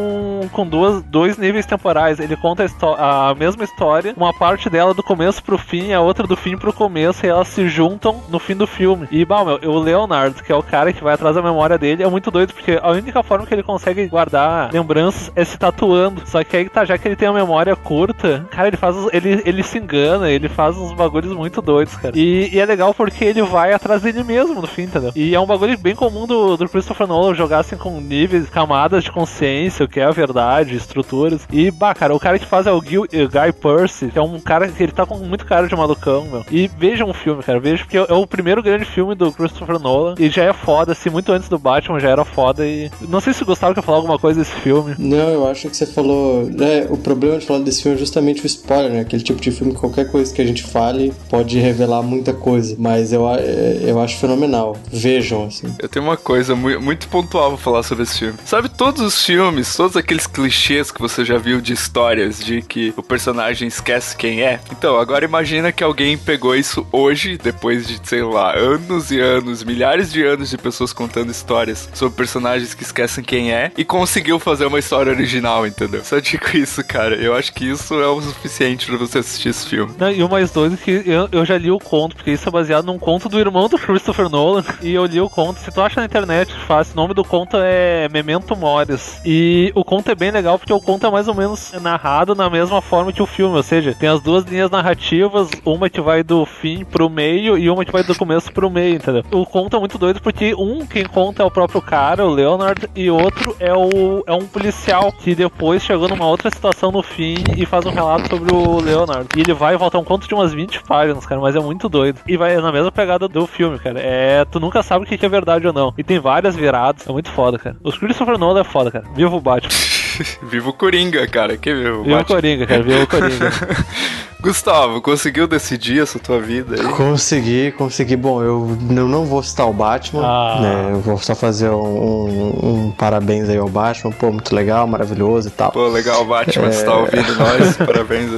com 0.52 0.66
duas, 0.66 1.02
dois 1.02 1.37
níveis 1.37 1.66
temporais. 1.66 2.20
Ele 2.20 2.37
conta 2.37 2.66
a, 2.98 3.31
a 3.31 3.34
mesma 3.34 3.64
história, 3.64 4.14
uma 4.16 4.32
parte 4.32 4.69
dela 4.69 4.94
do 4.94 5.02
começo 5.02 5.43
pro 5.43 5.58
fim, 5.58 5.93
a 5.93 6.00
outra 6.00 6.26
do 6.26 6.37
fim 6.37 6.56
pro 6.56 6.72
começo, 6.72 7.25
e 7.25 7.28
elas 7.28 7.48
se 7.48 7.69
juntam 7.69 8.22
no 8.28 8.38
fim 8.38 8.54
do 8.54 8.66
filme. 8.66 9.06
E, 9.10 9.25
bah, 9.25 9.44
meu, 9.44 9.58
o 9.70 9.78
Leonardo, 9.78 10.43
que 10.43 10.52
é 10.52 10.56
o 10.56 10.62
cara 10.62 10.93
que 10.93 11.02
vai 11.02 11.14
atrás 11.14 11.34
da 11.34 11.43
memória 11.43 11.78
dele, 11.78 12.02
é 12.02 12.08
muito 12.08 12.31
doido, 12.31 12.52
porque 12.52 12.78
a 12.81 12.90
única 12.90 13.22
forma 13.22 13.46
que 13.46 13.54
ele 13.54 13.62
consegue 13.62 14.06
guardar 14.06 14.72
lembranças 14.72 15.31
é 15.34 15.44
se 15.44 15.58
tatuando. 15.58 16.22
Só 16.26 16.43
que 16.43 16.56
aí 16.56 16.69
tá, 16.69 16.84
já 16.84 16.98
que 16.98 17.08
ele 17.08 17.16
tem 17.16 17.28
a 17.28 17.32
memória 17.32 17.75
curta, 17.76 18.46
cara, 18.50 18.69
ele 18.69 18.76
faz. 18.76 18.96
Ele, 19.12 19.43
ele 19.44 19.62
se 19.62 19.78
engana, 19.78 20.31
ele 20.31 20.48
faz 20.48 20.76
uns 20.76 20.93
bagulhos 20.93 21.32
muito 21.32 21.60
doidos, 21.60 21.96
cara. 21.96 22.16
E, 22.16 22.50
e 22.52 22.58
é 22.58 22.64
legal 22.64 22.94
porque 22.94 23.25
ele 23.25 23.43
vai 23.43 23.72
atrás 23.72 24.02
dele 24.02 24.22
mesmo 24.22 24.60
no 24.60 24.66
fim, 24.66 24.82
entendeu? 24.82 25.12
E 25.14 25.34
é 25.34 25.40
um 25.40 25.46
bagulho 25.46 25.76
bem 25.78 25.94
comum 25.94 26.26
do, 26.26 26.56
do 26.56 26.69
Christopher 26.69 27.06
Nolan 27.06 27.34
jogar 27.34 27.58
assim 27.60 27.76
com 27.76 28.00
níveis, 28.00 28.48
camadas 28.48 29.04
de 29.04 29.12
consciência, 29.12 29.86
o 29.87 29.88
que 29.88 30.00
é 30.00 30.05
a 30.05 30.11
verdade, 30.11 30.77
estruturas. 30.77 31.41
E, 31.53 31.71
bah, 31.71 31.94
cara, 31.94 32.15
o 32.15 32.21
cara 32.21 32.38
que 32.38 32.47
faz 32.47 32.67
é 32.67 32.73
o 32.73 32.83
Gil, 32.83 33.03
o 33.03 33.06
Guy 33.06 33.53
Percy, 33.61 34.09
que 34.09 34.19
é 34.19 34.23
um 34.23 34.38
cara 34.41 34.69
que 34.69 34.83
ele 34.83 34.93
tá 34.93 35.06
com 35.06 35.17
muito 35.19 35.44
cara 35.47 35.67
de 35.69 35.75
malucão, 35.77 36.25
meu. 36.31 36.44
E 36.50 36.69
vejam 36.79 37.09
um 37.09 37.15
filme, 37.15 37.43
cara, 37.43 37.59
veja 37.61 37.85
porque 37.85 37.97
é 37.97 38.12
o 38.12 38.27
primeiro 38.27 38.62
grande 38.62 38.85
filme 38.85 39.15
do 39.15 39.33
Christopher 39.33 39.79
Nolan. 39.79 40.15
E 40.19 40.29
já 40.29 40.44
é 40.44 40.53
foda, 40.53 40.93
assim, 40.93 41.11
muito 41.11 41.33
antes 41.33 41.49
do 41.49 41.59
Batman 41.59 42.00
já 42.00 42.11
era 42.11 42.25
foda. 42.25 42.67
E 42.67 42.91
não 43.09 43.21
sei 43.21 43.33
se 43.33 43.44
gostava 43.44 43.73
que 43.73 43.79
eu 43.79 43.83
falar 43.83 43.99
alguma 43.99 44.19
coisa 44.19 44.41
desse 44.41 44.53
filme. 44.56 44.94
Não, 44.99 45.29
eu 45.31 45.49
acho 45.49 45.69
que 45.69 45.77
você 45.77 45.87
falou. 45.87 46.44
Né, 46.47 46.87
o 46.91 46.97
problema 46.97 47.39
de 47.39 47.47
falar 47.47 47.61
desse 47.61 47.82
filme 47.82 47.97
é 47.97 48.00
justamente 48.00 48.43
o 48.43 48.47
spoiler, 48.47 48.91
né? 48.93 49.00
Aquele 49.00 49.23
tipo 49.23 49.41
de 49.41 49.50
filme 49.50 49.73
que 49.75 49.81
qualquer 49.81 50.11
coisa 50.11 50.32
que 50.35 50.43
a 50.43 50.47
gente 50.47 50.62
fale 50.62 51.12
pode 51.29 51.59
revelar 51.59 52.03
muita 52.03 52.32
coisa. 52.32 52.75
Mas 52.79 53.12
eu, 53.12 53.29
é, 53.29 53.79
eu 53.85 54.00
acho 54.00 54.17
fenomenal. 54.19 54.77
Vejam, 54.91 55.44
assim. 55.47 55.67
Eu 55.79 55.89
tenho 55.89 56.05
uma 56.05 56.17
coisa 56.17 56.55
mu- 56.55 56.81
muito 56.81 57.09
pontual 57.09 57.50
pra 57.50 57.59
falar 57.59 57.82
sobre 57.82 58.05
esse 58.05 58.19
filme. 58.19 58.35
Sabe 58.44 58.69
todos 58.69 59.03
os 59.03 59.25
filmes, 59.25 59.69
todos 59.76 59.96
aqueles 59.96 60.26
clichês 60.26 60.90
que 60.90 61.00
você 61.00 61.25
já 61.25 61.37
viu 61.37 61.61
de 61.61 61.73
histórias 61.73 62.43
de 62.43 62.62
que 62.62 62.94
o 62.96 63.02
personagem 63.02 63.69
esquece 63.69 64.17
quem 64.17 64.43
é? 64.43 64.61
Então, 64.73 64.99
agora 64.99 65.25
imagina 65.25 65.70
que 65.70 65.84
alguém 65.84 66.17
pegou 66.17 66.56
isso 66.56 66.87
hoje, 66.90 67.37
depois 67.37 67.87
de, 67.87 68.00
sei 68.02 68.23
lá, 68.23 68.56
anos 68.56 69.11
e 69.11 69.20
anos, 69.20 69.62
milhares 69.62 70.11
de 70.11 70.25
anos 70.25 70.50
de 70.50 70.56
pessoas 70.56 70.93
contando 70.93 71.31
histórias 71.31 71.88
sobre 71.93 72.17
personagens 72.17 72.73
que 72.75 72.82
esquecem 72.82 73.23
quem 73.23 73.52
é 73.52 73.70
e 73.76 73.84
conseguiu 73.84 74.38
fazer 74.38 74.67
uma 74.67 74.78
história 74.78 75.12
original, 75.12 75.67
entendeu? 75.67 76.02
Só 76.05 76.19
digo 76.19 76.44
isso, 76.56 76.82
cara. 76.84 77.14
Eu 77.14 77.34
acho 77.34 77.52
que 77.52 77.69
isso 77.69 77.94
é 78.00 78.06
o 78.06 78.20
suficiente 78.20 78.87
pra 78.87 78.96
você 78.96 79.19
assistir 79.19 79.50
esse 79.50 79.67
filme. 79.67 79.93
Não, 79.99 80.11
e 80.11 80.22
o 80.22 80.29
mais 80.29 80.50
doido 80.50 80.75
é 80.75 80.79
que 80.79 81.02
eu, 81.05 81.29
eu 81.31 81.44
já 81.44 81.58
li 81.58 81.70
o 81.70 81.79
conto, 81.79 82.17
porque 82.17 82.31
isso 82.31 82.49
é 82.49 82.52
baseado 82.52 82.87
num 82.87 82.99
conto 82.99 83.29
do 83.29 83.38
irmão 83.38 83.69
do 83.69 83.79
Christopher 83.79 84.29
Nolan. 84.29 84.64
E 84.87 84.94
eu 84.94 85.05
li 85.06 85.20
o 85.20 85.29
conto. 85.29 85.58
Se 85.58 85.72
tu 85.72 85.81
acha 85.81 86.00
na 86.00 86.06
internet, 86.06 86.52
fácil. 86.67 86.93
O 86.93 86.96
nome 86.96 87.12
do 87.12 87.25
conto 87.25 87.56
é 87.56 88.08
Memento 88.08 88.55
Mores. 88.55 89.20
E 89.25 89.66
o 89.75 89.85
conto 89.85 90.11
é 90.11 90.15
bem 90.15 90.31
legal 90.31 90.59
porque 90.59 90.73
o 90.73 90.81
conto 90.81 91.07
é 91.07 91.11
mais 91.11 91.29
ou 91.29 91.35
menos 91.35 91.73
narrado 91.81 92.35
na 92.35 92.49
mesma 92.51 92.81
forma 92.81 93.13
que 93.13 93.23
o 93.23 93.27
filme. 93.27 93.57
Ou 93.57 93.63
seja, 93.63 93.95
tem 93.95 94.09
as 94.09 94.21
duas 94.21 94.45
linhas 94.45 94.71
narrativas, 94.71 95.51
uma 95.65 95.89
que 95.89 96.01
vai 96.01 96.23
do 96.23 96.45
fim 96.45 96.85
pro 96.85 97.09
meio 97.09 97.57
e 97.57 97.69
uma 97.71 97.85
que 97.85 97.93
vai 97.93 98.03
do 98.03 98.15
começo 98.15 98.53
pro 98.53 98.71
meio, 98.71 98.97
entendeu? 98.97 99.23
O 99.31 99.47
conto 99.47 99.77
é 99.77 99.81
muito 99.81 99.99
doido 99.99 100.21
porque 100.21 100.55
um 100.55 100.87
quem 100.87 101.05
conta 101.05 101.43
é 101.43 101.47
o 101.47 101.51
próprio 101.51 101.81
cara, 101.81 102.25
o 102.25 102.31
Leonard, 102.31 102.89
e 102.95 103.11
outro 103.11 103.57
é 103.61 103.73
o 103.73 104.23
é 104.27 104.33
um 104.33 104.47
policial 104.47 105.13
que 105.13 105.35
depois 105.35 105.83
chegou 105.83 106.09
numa 106.09 106.27
outra 106.27 106.51
situação 106.51 106.91
no 106.91 107.03
fim 107.03 107.37
e 107.57 107.67
faz 107.67 107.87
um 107.87 107.91
relato 107.91 108.29
sobre 108.29 108.55
o 108.55 108.81
Leonard. 108.81 109.29
E 109.37 109.41
ele 109.41 109.53
vai 109.53 109.75
e 109.75 109.77
volta 109.77 109.99
um 109.99 110.05
conto 110.05 110.27
de 110.27 110.35
umas 110.35 110.53
20 110.53 110.83
páginas, 110.83 111.27
cara, 111.27 111.41
mas 111.41 111.57
é 111.57 111.61
muito 111.61 111.89
doido. 111.89 112.21
E 112.27 112.37
vai 112.37 112.57
na 112.57 112.73
mesma 112.73 112.93
pegada 112.93 113.29
do 113.29 113.47
filme, 113.47 113.79
cara. 113.79 114.01
É, 114.01 114.45
tu 114.45 114.61
nunca 114.61 114.83
sabe 114.83 115.05
o 115.05 115.09
que 115.09 115.25
é 115.25 115.29
verdade 115.29 115.67
ou 115.67 115.73
não. 115.73 115.95
E 115.97 116.05
tem 116.05 116.19
várias 116.19 116.57
viradas, 116.57 117.07
é 117.09 117.13
muito 117.13 117.31
foda, 117.31 117.59
cara. 117.59 117.77
Os 117.83 117.97
Christopher 117.97 118.39
Nolan 118.39 118.61
é 118.61 118.65
foda, 118.65 118.91
cara. 118.91 119.05
Viva 119.15 119.35
o 119.35 119.41
Batman. 119.61 119.86
Viva 120.43 120.71
o 120.71 120.73
Coringa, 120.73 121.27
cara. 121.27 121.57
Que 121.57 121.75
viu? 121.75 122.03
Viva 122.05 122.21
o 122.21 122.25
Coringa, 122.25 122.67
cara. 122.67 122.83
Viva 122.83 123.03
o 123.03 123.07
Coringa. 123.07 123.51
Gustavo, 124.39 125.01
conseguiu 125.01 125.49
decidir 125.49 126.01
essa 126.03 126.19
tua 126.21 126.39
vida 126.39 126.77
aí? 126.81 126.89
Consegui, 126.93 127.73
consegui. 127.73 128.15
Bom, 128.15 128.43
eu 128.45 128.77
não, 128.83 129.09
não 129.09 129.25
vou 129.25 129.43
citar 129.43 129.69
o 129.69 129.73
Batman, 129.73 130.23
Ah. 130.25 130.59
né? 130.61 130.91
Eu 130.93 131.01
vou 131.01 131.19
só 131.19 131.35
fazer 131.35 131.71
um, 131.71 131.75
um- 131.83 132.87
um 132.87 132.91
parabéns 132.93 133.49
aí 133.49 133.57
ao 133.57 133.69
Batman. 133.69 134.13
Pô, 134.13 134.31
muito 134.31 134.55
legal, 134.55 134.87
maravilhoso 134.87 135.49
e 135.49 135.51
tal. 135.51 135.73
Pô, 135.73 135.89
legal, 135.89 136.25
Batman, 136.25 136.71
você 136.71 136.83
É. 136.83 136.85
tá 136.85 136.95
ouvindo 136.97 137.35
nós? 137.35 137.77
Parabéns. 137.79 138.31